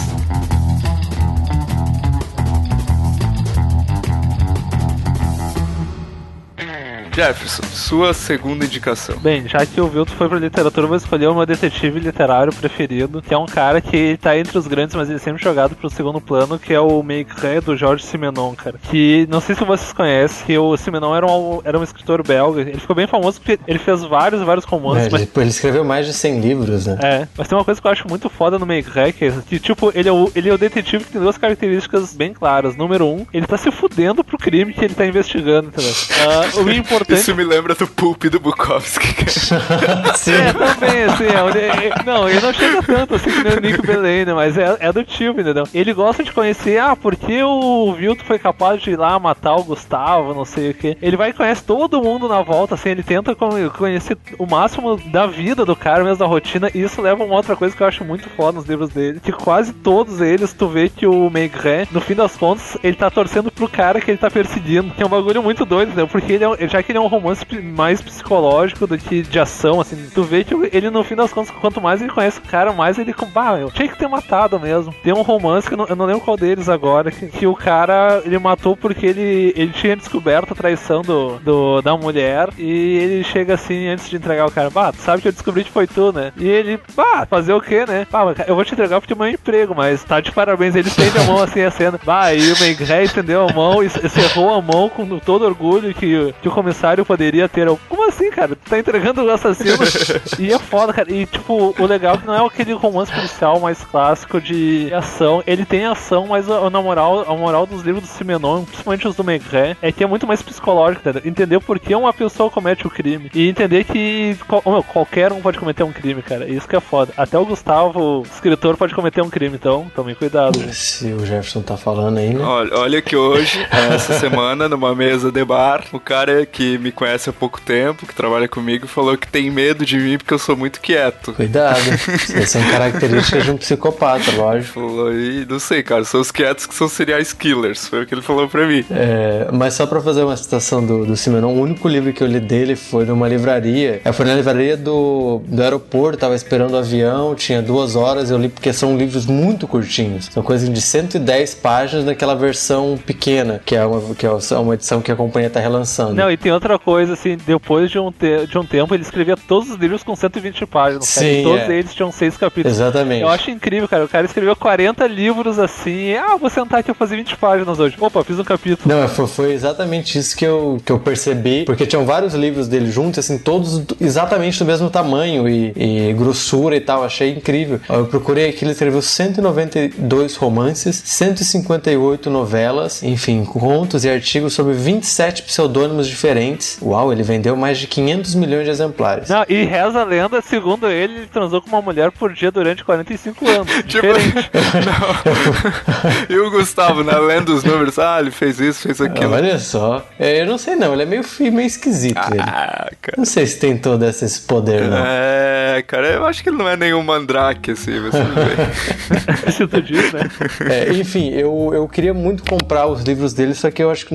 Jefferson, 7.15 7.63
sua 7.65 8.15
segunda 8.15 8.65
indicação. 8.65 9.17
Bem, 9.19 9.47
já 9.47 9.65
que 9.67 9.81
o 9.81 9.87
Vilto 9.87 10.13
foi 10.13 10.29
pra 10.29 10.39
literatura, 10.39 10.85
eu 10.85 10.89
vou 10.89 10.97
escolher 10.97 11.27
o 11.29 11.35
meu 11.35 11.45
detetive 11.45 12.01
literário 12.01 12.53
preferido, 12.53 13.21
que 13.21 13.35
é 13.35 13.39
um 13.39 13.47
cara 13.47 13.81
que 13.81 14.17
tá 14.21 14.37
entre 14.37 14.57
os 14.57 14.67
grandes, 14.67 14.97
mas 14.97 15.09
ele 15.09 15.17
é 15.17 15.21
sempre 15.21 15.43
jogado 15.43 15.77
pro 15.77 15.91
segundo 15.91 16.21
plano, 16.21 16.59
que 16.59 16.73
é 16.73 16.81
o 16.81 17.03
Maigret 17.03 17.61
do 17.61 17.77
Georges 17.77 18.07
Simenon, 18.09 18.55
cara. 18.55 18.77
Que 18.91 19.27
não 19.31 19.41
sei 19.41 19.55
se 19.55 19.65
vocês 19.65 19.93
conhecem, 19.93 20.47
que 20.47 20.59
o 20.59 20.77
Simenon 20.77 21.15
era 21.15 21.27
um, 21.27 21.61
era 21.65 21.79
um 21.79 21.83
escritor 21.83 22.27
belga. 22.27 22.63
Ele 22.63 22.79
ficou 22.79 22.97
bem 22.97 23.07
famoso 23.07 23.41
porque 23.41 23.59
ele 23.67 23.79
fez 23.79 24.03
vários, 24.03 24.41
vários 24.43 24.65
romances, 24.65 25.07
É, 25.07 25.11
mas 25.11 25.23
ele, 25.23 25.31
ele 25.37 25.51
escreveu 25.51 25.85
mais 25.85 26.07
de 26.07 26.15
100 26.15 26.41
livros, 26.41 26.87
né? 26.87 26.99
É, 27.03 27.29
mas 27.37 27.47
tem 27.47 27.59
uma 27.59 27.65
coisa 27.65 27.81
que 27.81 27.87
eu 27.87 27.91
acho 27.91 28.09
muito 28.09 28.31
foda 28.31 28.59
no 28.59 28.67
Maigret, 28.67 29.13
que, 29.13 29.27
é 29.27 29.33
que, 29.47 29.59
tipo, 29.59 29.93
ele 29.95 30.09
é, 30.09 30.13
o, 30.13 30.31
ele 30.35 30.49
é 30.49 30.55
o 30.55 30.59
detetive 30.59 31.05
que 31.05 31.13
tem 31.13 31.21
duas 31.21 31.37
características 31.37 32.15
bem 32.15 32.33
claras. 32.33 32.75
Número 32.75 33.07
um, 33.07 33.27
ele 33.33 33.47
tá 33.47 33.59
se 33.59 33.71
fudendo 33.71 34.25
pro 34.25 34.39
crime 34.39 34.73
que 34.73 34.85
ele 34.85 34.95
tá 34.95 35.07
investigando, 35.07 35.69
entendeu? 35.69 35.93
Ah, 36.23 36.61
o 36.61 36.71
importante... 36.71 37.02
Isso 37.09 37.35
me 37.35 37.45
lembra 37.45 37.75
do 37.75 37.87
Pulp 37.87 38.25
do 38.25 38.41
Bukowski. 38.41 39.15
cara. 39.15 40.15
Sim. 40.17 40.33
É, 40.33 40.53
também, 40.53 41.05
assim, 41.05 41.25
é, 41.25 41.87
é- 41.89 42.05
não, 42.05 42.29
ele 42.29 42.41
não 42.41 42.53
chega 42.53 42.83
tanto 42.83 43.15
assim 43.15 43.31
que 43.31 43.43
nem 43.45 43.53
o 43.57 43.61
Nick 43.61 43.83
Belane, 43.87 44.33
mas 44.35 44.57
é, 44.59 44.77
é 44.81 44.93
do 44.93 45.05
tipo, 45.05 45.41
entendeu? 45.41 45.65
Ele 45.75 45.93
gosta 45.93 46.23
de 46.23 46.33
conhecer, 46.33 46.79
ah, 46.79 46.97
porque 46.97 47.43
o 47.43 47.93
Vilto 47.95 48.25
foi 48.25 48.39
capaz 48.39 48.81
de 48.83 48.91
ir 48.91 48.97
lá 48.99 49.19
matar 49.19 49.55
o 49.57 49.65
Gustavo, 49.65 50.35
não 50.35 50.45
sei 50.45 50.71
o 50.71 50.75
que. 50.75 50.97
Ele 51.01 51.17
vai 51.17 51.31
e 51.31 51.33
conhece 51.33 51.63
todo 51.65 52.03
mundo 52.03 52.29
na 52.29 52.43
volta, 52.43 52.75
assim, 52.75 52.91
ele 52.91 53.03
tenta 53.03 53.35
con- 53.35 53.71
conhecer 53.77 54.17
o 54.39 54.47
máximo 54.47 54.97
da 55.11 55.27
vida 55.27 55.65
do 55.65 55.75
cara, 55.77 56.05
mesmo 56.05 56.19
da 56.19 56.27
rotina, 56.27 56.71
e 56.75 56.83
isso 56.83 57.01
leva 57.03 57.23
a 57.23 57.27
uma 57.27 57.37
outra 57.37 57.57
coisa 57.57 57.75
que 57.77 57.83
eu 57.83 57.87
acho 57.87 58.05
muito 58.05 58.29
foda 58.31 58.53
nos 58.59 58.67
livros 58.69 58.91
dele, 58.91 59.21
que 59.21 59.33
quase 59.33 59.73
todos 59.73 60.21
eles, 60.21 60.53
tu 60.53 60.69
vê 60.69 60.89
que 60.89 61.07
o 61.07 61.31
Maigret, 61.31 61.89
no 61.91 62.01
fim 62.01 62.15
das 62.15 62.37
contas, 62.37 62.77
ele 62.83 62.97
tá 62.97 63.11
torcendo 63.11 63.51
pro 63.51 63.69
cara 63.69 64.01
que 64.01 64.11
ele 64.11 64.19
tá 64.19 64.31
perseguindo, 64.31 64.93
que 64.95 65.03
é 65.03 65.07
um 65.07 65.09
bagulho 65.09 65.43
muito 65.43 65.65
doido, 65.65 65.89
entendeu? 65.89 66.09
Porque 66.09 66.33
ele 66.33 66.45
é, 66.45 66.69
já 66.69 66.83
que 66.83 66.92
ele 66.93 66.99
é 66.99 67.01
um 67.01 67.07
romance 67.07 67.45
mais 67.63 68.01
psicológico 68.01 68.87
do 68.87 68.97
que 68.97 69.23
de 69.23 69.39
ação, 69.39 69.81
assim, 69.81 70.09
tu 70.15 70.23
vê 70.23 70.45
que 70.45 70.55
ele, 70.73 70.91
no 70.91 71.03
fim 71.03 71.17
das 71.17 71.33
contas, 71.33 71.51
quanto 71.51 71.81
mais 71.81 72.01
ele 72.01 72.13
conhece 72.13 72.39
o 72.39 72.43
cara, 72.43 72.73
mais 72.73 72.99
ele, 72.99 73.15
bah, 73.33 73.59
eu 73.59 73.71
tinha 73.71 73.89
que 73.89 73.99
ter 73.99 74.09
matado 74.09 74.61
mesmo. 74.61 74.95
Tem 75.03 75.13
um 75.13 75.23
romance 75.23 75.67
que 75.67 75.75
eu 75.75 75.79
não, 75.79 75.87
eu 75.87 75.97
não 75.97 76.07
lembro 76.07 76.23
qual 76.23 76.37
deles 76.37 76.69
agora, 76.69 77.11
que, 77.11 77.27
que 77.27 77.47
o 77.47 77.55
cara, 77.55 78.23
ele 78.25 78.39
matou 78.39 78.77
porque 78.77 79.07
ele, 79.07 79.53
ele 79.57 79.73
tinha 79.73 79.97
descoberto 79.97 80.53
a 80.53 80.57
traição 80.57 81.03
do, 81.03 81.39
do, 81.39 81.83
da 81.83 81.97
mulher, 81.97 82.49
e 82.59 82.99
ele 82.99 83.25
chega 83.25 83.55
assim, 83.55 83.89
antes 83.89 84.09
de 84.09 84.17
entregar 84.17 84.47
o 84.47 84.51
cara, 84.51 84.71
bah, 84.71 84.93
tu 84.93 84.99
sabe 84.99 85.23
que 85.23 85.29
eu 85.29 85.33
descobri 85.33 85.65
que 85.65 85.71
foi 85.71 85.87
tu, 85.87 86.13
né? 86.13 86.33
E 86.37 86.49
ele, 86.49 86.79
bah, 86.95 87.27
fazer 87.27 87.53
o 87.53 87.61
quê, 87.61 87.85
né? 87.87 88.07
Bah, 88.11 88.35
eu 88.47 88.55
vou 88.55 88.65
te 88.65 88.75
entregar 88.75 89.01
porque 89.01 89.13
é 89.13 89.17
meu 89.17 89.29
emprego, 89.29 89.75
mas 89.75 90.05
tá 90.05 90.21
de 90.21 90.31
parabéns. 90.31 90.75
Ele 90.75 90.89
estende 90.89 91.19
a 91.19 91.25
mão 91.25 91.43
assim, 91.43 91.63
a 91.63 91.71
cena. 91.71 91.99
Bah, 92.05 92.33
e 92.35 92.53
o 92.53 92.59
Maigret 92.59 93.05
estendeu 93.05 93.49
a 93.49 93.53
mão 93.53 93.83
e 93.83 93.89
cerrou 93.89 94.55
a 94.55 94.61
mão 94.61 94.89
com 94.89 95.19
todo 95.19 95.45
orgulho 95.45 95.95
que, 95.95 96.35
que 96.43 96.51
comissário 96.51 96.82
poderia 97.05 97.49
ter. 97.49 97.67
Como 97.89 98.09
assim, 98.09 98.31
cara? 98.31 98.57
Tu 98.57 98.69
tá 98.71 98.79
entregando 98.79 99.23
o 99.23 99.31
assassino? 99.31 99.79
e 100.39 100.53
é 100.53 100.59
foda, 100.59 100.93
cara. 100.93 101.13
E, 101.13 101.27
tipo, 101.27 101.75
o 101.79 101.87
legal 101.87 102.15
é 102.15 102.19
que 102.19 102.27
não 102.27 102.35
é 102.35 102.47
aquele 102.47 102.73
romance 102.73 103.13
policial 103.13 103.61
mais 103.61 103.83
clássico 103.85 104.41
de 104.41 104.93
ação. 104.93 105.43
Ele 105.47 105.65
tem 105.65 105.87
ação, 105.87 106.27
mas 106.27 106.51
a, 106.51 106.69
na 106.71 106.81
moral, 106.83 107.25
a 107.31 107.35
moral 107.37 107.67
dos 107.67 107.83
livros 107.83 108.05
do 108.05 108.09
Simenon, 108.09 108.65
principalmente 108.65 109.07
os 109.09 109.17
do 109.17 109.25
Maigret, 109.25 109.77
é 109.81 109.93
que 109.93 110.03
é 110.03 110.07
muito 110.07 110.27
mais 110.27 110.43
psicológico, 110.43 111.01
entendeu? 111.09 111.23
Entender 111.25 111.61
por 111.61 111.79
que 111.79 111.95
uma 111.95 112.13
pessoa 112.13 112.51
comete 112.51 112.87
o 112.87 112.91
crime. 112.91 113.31
E 113.35 113.49
entender 113.49 113.85
que 113.85 114.37
qual- 114.49 114.63
meu, 114.67 114.83
qualquer 114.83 115.33
um 115.33 115.41
pode 115.41 115.59
cometer 115.59 115.83
um 115.85 115.93
crime, 115.93 116.23
cara. 116.23 116.49
Isso 116.49 116.69
que 116.69 116.77
é 116.77 116.81
foda. 116.81 117.13
Até 117.17 117.39
o 117.39 117.45
Gustavo, 117.45 118.23
escritor, 118.33 118.77
pode 118.77 118.95
cometer 118.95 119.23
um 119.23 119.31
crime, 119.31 119.57
então 119.57 119.91
tomem 119.95 120.15
cuidado, 120.15 120.59
gente. 120.59 120.75
Se 120.75 121.13
o 121.13 121.25
Jefferson 121.25 121.63
tá 121.63 121.77
falando 121.77 122.19
aí, 122.19 122.35
né? 122.35 122.45
Olha, 122.45 122.77
olha 122.79 123.03
que 123.03 123.17
hoje, 123.17 123.65
essa 123.71 124.15
semana, 124.19 124.69
numa 124.69 124.95
mesa 124.95 125.31
de 125.31 125.45
bar, 125.45 125.85
o 125.93 126.01
cara 126.01 126.45
que 126.47 126.72
que 126.73 126.79
me 126.79 126.93
conhece 126.93 127.31
há 127.31 127.33
pouco 127.33 127.61
tempo, 127.61 128.07
que 128.07 128.15
trabalha 128.15 128.49
comigo, 128.49 128.87
falou 128.87 129.17
que 129.17 129.29
tem 129.29 129.51
medo 129.51 129.85
de 129.85 129.99
mim 129.99 130.19
porque 130.19 130.33
eu 130.33 130.39
sou 130.39 130.57
muito 130.57 130.81
quieto. 130.81 131.33
Cuidado. 131.33 131.81
Essas 132.09 132.51
são 132.51 132.63
características 132.71 133.45
de 133.45 133.51
um 133.51 133.57
psicopata, 133.57 134.31
lógico. 134.33 134.75
Falou, 134.75 135.13
e 135.13 135.47
não 135.49 135.59
sei, 135.59 135.83
cara, 135.83 136.05
são 136.05 136.21
os 136.21 136.31
quietos 136.31 136.67
que 136.67 136.75
são 136.75 136.89
serial 136.89 137.21
killers. 137.39 137.89
Foi 137.89 138.03
o 138.03 138.07
que 138.07 138.15
ele 138.15 138.23
falou 138.23 138.49
pra 138.49 138.67
mim. 138.67 138.85
É, 138.91 139.49
mas 139.53 139.75
só 139.75 139.87
pra 139.87 140.01
fazer 140.01 140.23
uma 140.23 140.37
citação 140.37 140.85
do, 140.85 141.05
do 141.05 141.17
Simenon, 141.17 141.53
o 141.53 141.61
único 141.61 141.89
livro 141.89 142.13
que 142.13 142.23
eu 142.23 142.27
li 142.27 142.41
dele 142.41 142.77
foi 142.77 143.05
numa 143.05 143.29
livraria. 143.29 144.01
É, 144.05 144.13
foi 144.13 144.27
na 144.27 144.35
livraria 144.35 144.77
do, 144.77 145.43
do 145.47 145.63
aeroporto, 145.63 146.19
tava 146.19 146.35
esperando 146.35 146.73
o 146.73 146.79
avião, 146.79 147.35
tinha 147.35 147.63
duas 147.63 147.97
horas, 147.97 148.31
eu 148.31 148.39
li 148.39 148.49
porque 148.49 148.73
são 148.73 148.97
livros 148.97 149.27
muito 149.27 149.67
curtinhos. 149.67 150.27
São 150.27 150.43
coisas 150.43 150.69
de 150.69 150.81
110 150.81 151.55
páginas 151.57 152.05
naquela 152.05 152.35
versão 152.35 152.99
pequena, 153.05 153.61
que 153.65 153.77
é 153.77 153.85
uma, 153.85 154.15
que 154.15 154.27
é 154.27 154.31
uma 154.59 154.75
edição 154.75 155.01
que 155.01 155.11
a 155.11 155.17
companhia 155.17 155.51
tá 155.51 155.61
relançando. 155.61 156.15
Não, 156.15 156.31
e 156.31 156.37
tem 156.37 156.53
outra 156.63 156.79
coisa, 156.79 157.15
assim, 157.15 157.37
depois 157.45 157.91
de 157.91 157.99
um, 157.99 158.13
te 158.13 158.47
de 158.47 158.57
um 158.57 158.65
tempo, 158.65 158.95
ele 158.95 159.03
escrevia 159.03 159.37
todos 159.37 159.71
os 159.71 159.77
livros 159.77 160.03
com 160.03 160.15
120 160.15 160.65
páginas. 160.67 161.07
Sim, 161.07 161.43
todos 161.43 161.69
é. 161.69 161.79
eles 161.79 161.95
tinham 161.95 162.13
seis 162.13 162.37
capítulos. 162.37 162.77
Exatamente. 162.77 163.23
Eu 163.23 163.29
acho 163.29 163.51
incrível, 163.51 163.89
cara. 163.89 164.05
O 164.05 164.09
cara 164.09 164.25
escreveu 164.27 164.55
40 164.55 165.07
livros 165.07 165.59
assim. 165.59 166.15
Ah, 166.15 166.37
vou 166.37 166.49
sentar 166.49 166.81
aqui 166.81 166.91
e 166.91 166.95
fazer 166.95 167.17
20 167.17 167.37
páginas 167.37 167.79
hoje. 167.81 167.97
Opa, 167.99 168.23
fiz 168.23 168.39
um 168.39 168.45
capítulo. 168.45 168.95
Não, 168.95 169.09
foi, 169.09 169.27
foi 169.27 169.53
exatamente 169.53 170.19
isso 170.19 170.37
que 170.37 170.45
eu, 170.45 170.81
que 170.85 170.93
eu 170.93 170.99
percebi, 170.99 171.65
porque 171.65 171.87
tinham 171.87 172.05
vários 172.05 172.35
livros 172.35 172.69
dele 172.69 172.91
juntos, 172.91 173.19
assim, 173.19 173.39
todos 173.39 173.83
exatamente 174.01 174.59
do 174.59 174.65
mesmo 174.65 174.89
tamanho 174.89 175.49
e, 175.49 175.73
e 175.77 176.13
grossura 176.13 176.77
e 176.77 176.81
tal. 176.81 177.03
Achei 177.03 177.31
incrível. 177.31 177.81
Eu 177.89 178.07
procurei 178.07 178.49
aqui, 178.49 178.65
ele 178.65 178.73
escreveu 178.73 179.03
192 179.03 180.37
romances, 180.37 181.03
158 181.05 182.31
novelas, 182.31 183.03
enfim, 183.03 183.45
contos 183.45 184.05
e 184.05 184.11
artigos 184.11 184.53
sobre 184.53 184.75
27 184.75 185.43
pseudônimos 185.43 186.07
diferentes. 186.07 186.52
Uau, 186.83 187.13
ele 187.13 187.23
vendeu 187.23 187.57
mais 187.57 187.79
de 187.79 187.87
500 187.87 188.35
milhões 188.35 188.65
de 188.65 188.71
exemplares. 188.71 189.29
Não, 189.29 189.45
e 189.49 189.65
reza 189.65 190.01
a 190.01 190.05
lenda, 190.05 190.41
segundo 190.41 190.89
ele, 190.89 191.19
ele 191.19 191.27
transou 191.27 191.61
com 191.61 191.69
uma 191.69 191.83
mulher 191.83 192.11
por 192.11 192.33
dia 192.33 192.51
durante 192.51 192.85
45 192.85 193.49
anos. 193.49 193.73
Tipo, 193.93 194.07
não. 194.07 196.23
E 196.29 196.39
o 196.39 196.51
Gustavo, 196.51 197.03
na 197.05 197.19
lenda 197.19 197.47
dos 197.47 197.65
números, 197.65 197.99
ah, 197.99 198.19
ele 198.21 198.31
fez 198.31 198.61
isso, 198.61 198.83
fez 198.83 199.01
aquilo. 199.01 199.33
Olha 199.35 199.59
só, 199.59 200.05
É, 200.19 200.41
eu 200.41 200.47
não 200.47 200.59
sei 200.59 200.75
não, 200.77 200.93
ele 200.93 201.03
é 201.03 201.07
meio, 201.07 201.23
meio 201.41 201.67
esquisito. 201.67 202.19
ele. 202.31 202.41
Ah, 202.41 202.91
cara. 203.01 203.17
Não 203.17 203.25
sei 203.25 203.47
se 203.47 203.59
tem 203.59 203.77
todo 203.77 204.05
esse 204.05 204.25
esse 204.25 204.41
poder, 204.41 204.83
não. 204.89 204.99
É, 205.05 205.83
cara, 205.87 206.09
eu 206.09 206.27
acho 206.27 206.43
que 206.43 206.49
ele 206.49 206.57
não 206.57 206.69
é 206.69 206.77
nenhum 206.77 207.03
mandrake, 207.03 207.73
assim, 207.73 207.99
mas 208.01 208.13
tudo 208.13 208.35
bem. 208.35 209.53
Se 209.53 209.67
tu 209.67 209.83
diz, 209.83 210.13
né? 210.13 210.29
É, 210.69 210.93
enfim, 210.93 211.31
eu, 211.31 211.71
eu 211.75 211.89
queria 211.89 212.15
muito 212.15 212.43
comprar 212.49 212.87
os 212.87 213.03
livros 213.03 213.33
dele, 213.35 213.55
só 213.55 213.71
que 213.71 213.83
eu 213.83 213.91
acho 213.91 214.07
que 214.07 214.15